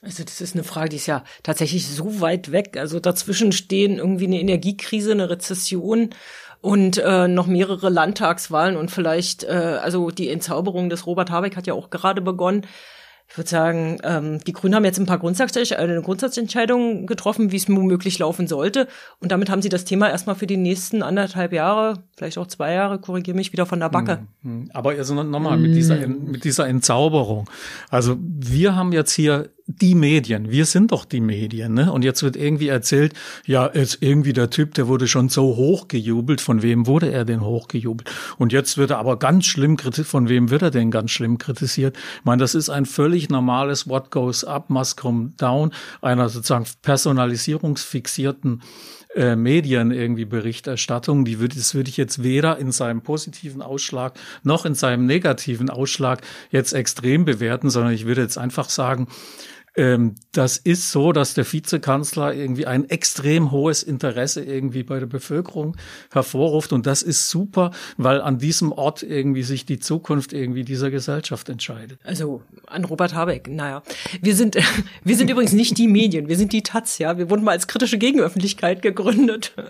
[0.02, 2.76] Also das ist eine Frage, die ist ja tatsächlich so weit weg.
[2.78, 6.10] Also dazwischen stehen irgendwie eine Energiekrise, eine Rezession
[6.62, 11.66] und äh, noch mehrere Landtagswahlen und vielleicht, äh, also die Entzauberung des Robert Habeck hat
[11.66, 12.66] ja auch gerade begonnen.
[13.30, 17.56] Ich würde sagen, ähm, die Grünen haben jetzt ein paar Grundsatz eine Grundsatzentscheidungen getroffen, wie
[17.56, 18.88] es womöglich laufen sollte.
[19.20, 22.72] Und damit haben sie das Thema erstmal für die nächsten anderthalb Jahre, vielleicht auch zwei
[22.72, 24.26] Jahre, korrigiere mich, wieder von der Backe.
[24.42, 24.68] Mhm.
[24.74, 27.48] Aber also nochmal mit dieser, mit dieser Entzauberung.
[27.88, 30.50] Also wir haben jetzt hier die Medien.
[30.50, 31.92] Wir sind doch die Medien, ne?
[31.92, 33.14] Und jetzt wird irgendwie erzählt,
[33.46, 36.40] ja, ist irgendwie der Typ, der wurde schon so hochgejubelt.
[36.40, 38.10] Von wem wurde er denn hochgejubelt?
[38.38, 40.08] Und jetzt wird er aber ganz schlimm kritisiert.
[40.08, 41.96] Von wem wird er denn ganz schlimm kritisiert?
[41.96, 46.66] Ich meine, das ist ein völlig normales What goes up must come down einer sozusagen
[46.82, 48.62] personalisierungsfixierten
[49.14, 54.14] äh, Medien irgendwie Berichterstattung, die würde, das würde ich jetzt weder in seinem positiven Ausschlag
[54.44, 59.08] noch in seinem negativen Ausschlag jetzt extrem bewerten, sondern ich würde jetzt einfach sagen,
[59.76, 65.76] das ist so, dass der Vizekanzler irgendwie ein extrem hohes Interesse irgendwie bei der Bevölkerung
[66.10, 66.72] hervorruft.
[66.72, 71.48] Und das ist super, weil an diesem Ort irgendwie sich die Zukunft irgendwie dieser Gesellschaft
[71.48, 72.00] entscheidet.
[72.02, 73.82] Also an Robert Habeck, naja.
[74.20, 74.56] Wir sind,
[75.04, 77.16] wir sind übrigens nicht die Medien, wir sind die Taz, ja.
[77.16, 79.52] Wir wurden mal als kritische Gegenöffentlichkeit gegründet.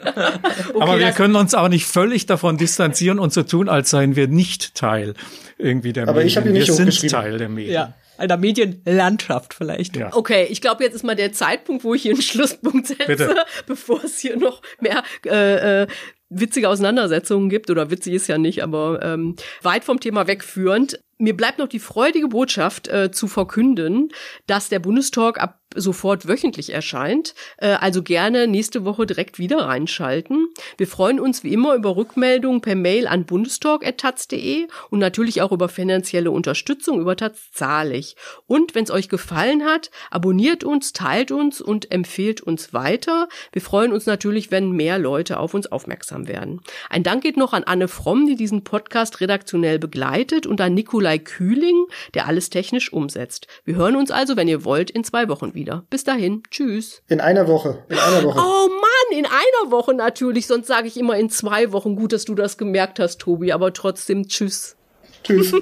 [0.70, 4.16] Okay, Aber wir können uns auch nicht völlig davon distanzieren und so tun, als seien
[4.16, 5.14] wir nicht Teil
[5.58, 6.26] irgendwie der Aber Medien.
[6.26, 7.10] ich habe nicht wir sind.
[7.10, 7.72] Teil der Medien.
[7.74, 9.96] Ja einer Medienlandschaft vielleicht.
[9.96, 10.14] Ja.
[10.14, 13.36] Okay, ich glaube, jetzt ist mal der Zeitpunkt, wo ich hier einen Schlusspunkt setze, Bitte.
[13.66, 15.86] bevor es hier noch mehr äh, äh,
[16.28, 17.70] witzige Auseinandersetzungen gibt.
[17.70, 21.00] Oder witzig ist ja nicht, aber ähm, weit vom Thema wegführend.
[21.18, 24.08] Mir bleibt noch die freudige Botschaft äh, zu verkünden,
[24.46, 27.34] dass der Bundestalk ab sofort wöchentlich erscheint.
[27.58, 30.48] Äh, also gerne nächste Woche direkt wieder reinschalten.
[30.76, 35.68] Wir freuen uns wie immer über Rückmeldungen per Mail an bundestalk.taz.de und natürlich auch über
[35.68, 38.16] finanzielle Unterstützung über Taz zahlig.
[38.46, 43.28] Und wenn es euch gefallen hat, abonniert uns, teilt uns und empfehlt uns weiter.
[43.52, 46.60] Wir freuen uns natürlich, wenn mehr Leute auf uns aufmerksam werden.
[46.88, 51.18] Ein Dank geht noch an Anne Fromm, die diesen Podcast redaktionell begleitet und an Nikolai
[51.18, 53.46] Kühling, der alles technisch umsetzt.
[53.64, 55.84] Wir hören uns also, wenn ihr wollt, in zwei Wochen wieder.
[55.90, 57.02] Bis dahin, tschüss.
[57.06, 57.84] In einer Woche.
[57.88, 58.40] In einer Woche.
[58.40, 61.94] Oh Mann, in einer Woche natürlich, sonst sage ich immer in zwei Wochen.
[61.94, 64.76] Gut, dass du das gemerkt hast, Tobi, aber trotzdem tschüss.
[65.22, 65.52] Tschüss.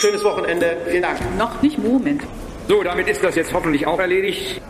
[0.00, 0.76] Schönes Wochenende.
[0.86, 1.18] Vielen Dank.
[1.38, 2.22] Noch nicht Moment.
[2.68, 4.60] So, damit ist das jetzt hoffentlich auch erledigt.